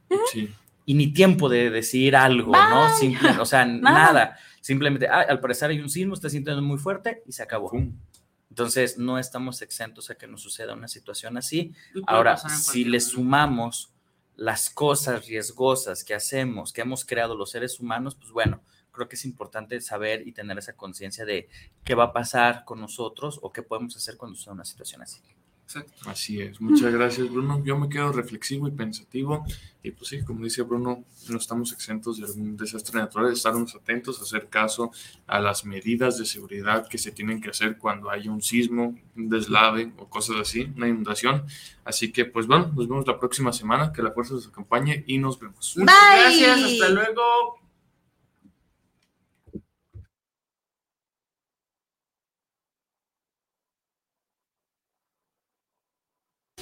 [0.87, 2.97] Y ni tiempo de decir algo, ¿no?
[2.97, 4.37] Simple, o sea, nada.
[4.61, 7.71] Simplemente, ah, al parecer hay un sismo, está sintiendo muy fuerte y se acabó.
[8.51, 11.73] Entonces, no estamos exentos a que nos suceda una situación así.
[12.07, 13.93] Ahora, si le sumamos
[14.37, 18.63] las cosas riesgosas que hacemos, que hemos creado los seres humanos, pues bueno,
[18.93, 21.49] creo que es importante saber y tener esa conciencia de
[21.85, 25.21] qué va a pasar con nosotros o qué podemos hacer cuando sucede una situación así.
[25.65, 26.11] Exacto.
[26.11, 26.61] Así es.
[26.61, 27.63] Muchas gracias, Bruno.
[27.65, 29.45] Yo me quedo reflexivo y pensativo.
[29.83, 33.33] Y pues sí, como dice Bruno, no estamos exentos de algún desastre natural.
[33.33, 34.93] Estarnos atentos, a hacer caso
[35.27, 39.29] a las medidas de seguridad que se tienen que hacer cuando hay un sismo, un
[39.29, 41.45] deslave o cosas así, una inundación.
[41.85, 43.93] Así que, pues bueno, nos vemos la próxima semana.
[43.93, 45.75] Que la fuerza nos acompañe y nos vemos.
[45.77, 46.63] Muchas gracias.
[46.63, 47.64] Hasta luego.